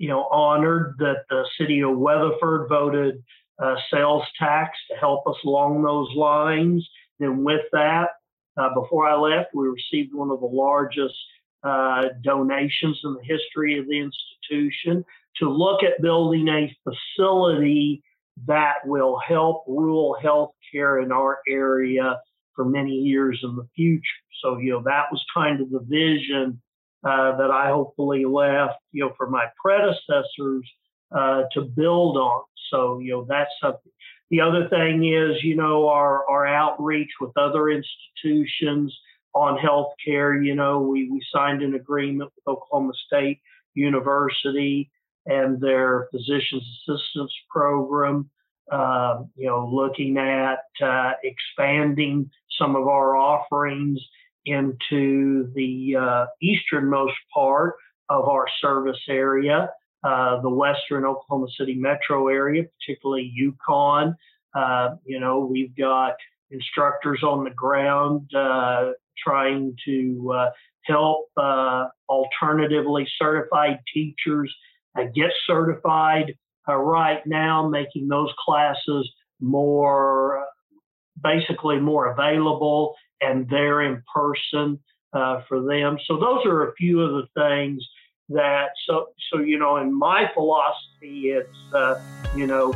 you 0.01 0.09
know, 0.09 0.27
honored 0.31 0.97
that 0.99 1.25
the 1.29 1.45
city 1.59 1.83
of 1.83 1.97
Weatherford 1.99 2.71
voted 2.71 3.23
uh, 3.63 3.75
sales 3.93 4.23
tax 4.39 4.79
to 4.91 4.97
help 4.97 5.27
us 5.27 5.37
along 5.45 5.83
those 5.83 6.09
lines. 6.17 6.89
Then 7.19 7.45
with 7.45 7.61
that, 7.73 8.09
uh, 8.57 8.69
before 8.75 9.09
I 9.09 9.17
left, 9.17 9.51
we 9.55 9.67
received 9.69 10.15
one 10.15 10.31
of 10.31 10.41
the 10.41 10.47
largest 10.47 11.15
uh, 11.63 12.05
donations 12.23 13.01
in 13.05 13.15
the 13.15 13.25
history 13.25 13.79
of 13.79 13.87
the 13.87 13.99
institution 13.99 15.05
to 15.37 15.49
look 15.49 15.83
at 15.83 16.03
building 16.03 16.49
a 16.49 16.75
facility 16.85 18.03
that 18.47 18.77
will 18.85 19.19
help 19.27 19.65
rural 19.67 20.17
health 20.21 20.53
care 20.73 21.01
in 21.01 21.13
our 21.13 21.41
area 21.49 22.19
for 22.55 22.65
many 22.65 22.93
years 22.93 23.39
in 23.43 23.57
the 23.57 23.67
future. 23.77 24.03
So, 24.43 24.59
you 24.59 24.73
know, 24.73 24.83
that 24.85 25.05
was 25.11 25.23
kind 25.35 25.61
of 25.61 25.71
the 25.71 25.81
vision 25.81 26.61
uh, 27.05 27.37
that 27.37 27.51
I 27.51 27.69
hopefully 27.69 28.25
left, 28.25 28.79
you 28.93 29.05
know, 29.05 29.13
for 29.17 29.29
my 29.29 29.47
predecessors 29.63 30.69
uh, 31.15 31.43
to 31.53 31.63
build 31.63 32.17
on. 32.17 32.43
So, 32.71 32.99
you 33.01 33.13
know, 33.13 33.27
that's 33.29 33.51
something. 33.63 33.93
The 34.31 34.41
other 34.41 34.69
thing 34.69 35.05
is, 35.05 35.43
you 35.43 35.57
know, 35.57 35.89
our, 35.89 36.29
our 36.29 36.47
outreach 36.47 37.11
with 37.21 37.37
other 37.37 37.69
institutions 37.69 38.97
on 39.35 39.59
healthcare. 39.59 40.45
You 40.45 40.55
know, 40.55 40.81
we, 40.81 41.11
we 41.11 41.21
signed 41.33 41.63
an 41.63 41.75
agreement 41.75 42.31
with 42.37 42.55
Oklahoma 42.55 42.93
State 43.07 43.41
University 43.75 44.91
and 45.27 45.61
their 45.61 46.09
physician's 46.13 46.65
assistance 46.89 47.33
program. 47.51 48.31
Uh, 48.71 49.25
you 49.35 49.49
know, 49.49 49.69
looking 49.69 50.17
at 50.17 50.61
uh, 50.81 51.13
expanding 51.25 52.31
some 52.57 52.77
of 52.77 52.87
our 52.87 53.17
offerings 53.17 53.99
into 54.47 55.51
the 55.55 55.97
uh, 55.97 56.27
easternmost 56.41 57.17
part 57.35 57.75
of 58.09 58.27
our 58.27 58.47
service 58.61 59.01
area, 59.09 59.71
uh, 60.03 60.41
the 60.41 60.51
western 60.51 61.05
Oklahoma 61.05 61.47
City 61.59 61.75
metro 61.75 62.29
area, 62.29 62.65
particularly 62.79 63.31
Yukon. 63.35 64.15
Uh, 64.55 64.97
you 65.05 65.21
know, 65.21 65.41
we've 65.41 65.77
got 65.77 66.15
instructors 66.51 67.23
on 67.23 67.45
the 67.45 67.51
ground 67.51 68.29
uh, 68.35 68.91
trying 69.23 69.77
to 69.85 70.33
uh, 70.35 70.51
help 70.85 71.29
uh, 71.37 71.87
alternatively 72.09 73.07
certified 73.19 73.79
teachers 73.93 74.53
get 75.15 75.31
certified 75.47 76.35
right 76.69 77.27
now, 77.27 77.69
making 77.69 78.07
those 78.09 78.31
classes 78.45 79.11
more 79.41 80.45
basically 81.23 81.79
more 81.79 82.13
available 82.13 82.95
and 83.21 83.49
there 83.49 83.83
in 83.83 84.03
person 84.15 84.79
uh, 85.13 85.43
for 85.49 85.61
them. 85.63 85.99
So 86.07 86.19
those 86.19 86.45
are 86.47 86.69
a 86.69 86.75
few 86.75 87.01
of 87.01 87.13
the 87.13 87.41
things 87.41 87.87
that. 88.31 88.71
So 88.87 89.11
so 89.31 89.41
you 89.41 89.59
know 89.59 89.77
in 89.77 89.97
my 89.97 90.31
philosophy 90.35 91.31
it's 91.31 91.75
uh, 91.75 92.01
you 92.35 92.47
know 92.47 92.75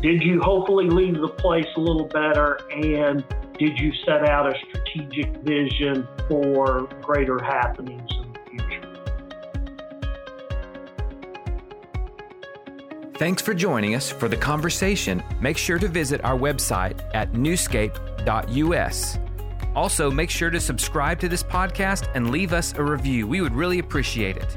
did 0.00 0.22
you 0.22 0.40
hopefully 0.42 0.88
leave 0.90 1.18
the 1.20 1.28
place 1.28 1.66
a 1.76 1.80
little 1.80 2.06
better? 2.06 2.60
And 2.70 3.24
did 3.58 3.78
you 3.78 3.92
set 4.04 4.28
out 4.28 4.46
a 4.46 4.58
strategic 4.58 5.34
vision 5.38 6.06
for 6.28 6.88
greater 7.00 7.42
happenings 7.42 8.10
in 8.10 8.32
the 8.32 8.38
future? 8.50 8.82
Thanks 13.16 13.40
for 13.40 13.54
joining 13.54 13.94
us 13.94 14.10
for 14.10 14.28
the 14.28 14.36
conversation. 14.36 15.22
Make 15.40 15.56
sure 15.56 15.78
to 15.78 15.88
visit 15.88 16.22
our 16.22 16.36
website 16.36 17.00
at 17.14 17.32
newscape.us 17.32 19.18
also, 19.74 20.10
make 20.10 20.30
sure 20.30 20.50
to 20.50 20.60
subscribe 20.60 21.18
to 21.20 21.28
this 21.28 21.42
podcast 21.42 22.08
and 22.14 22.30
leave 22.30 22.52
us 22.52 22.74
a 22.74 22.82
review. 22.82 23.26
We 23.26 23.40
would 23.40 23.54
really 23.54 23.80
appreciate 23.80 24.36
it. 24.36 24.56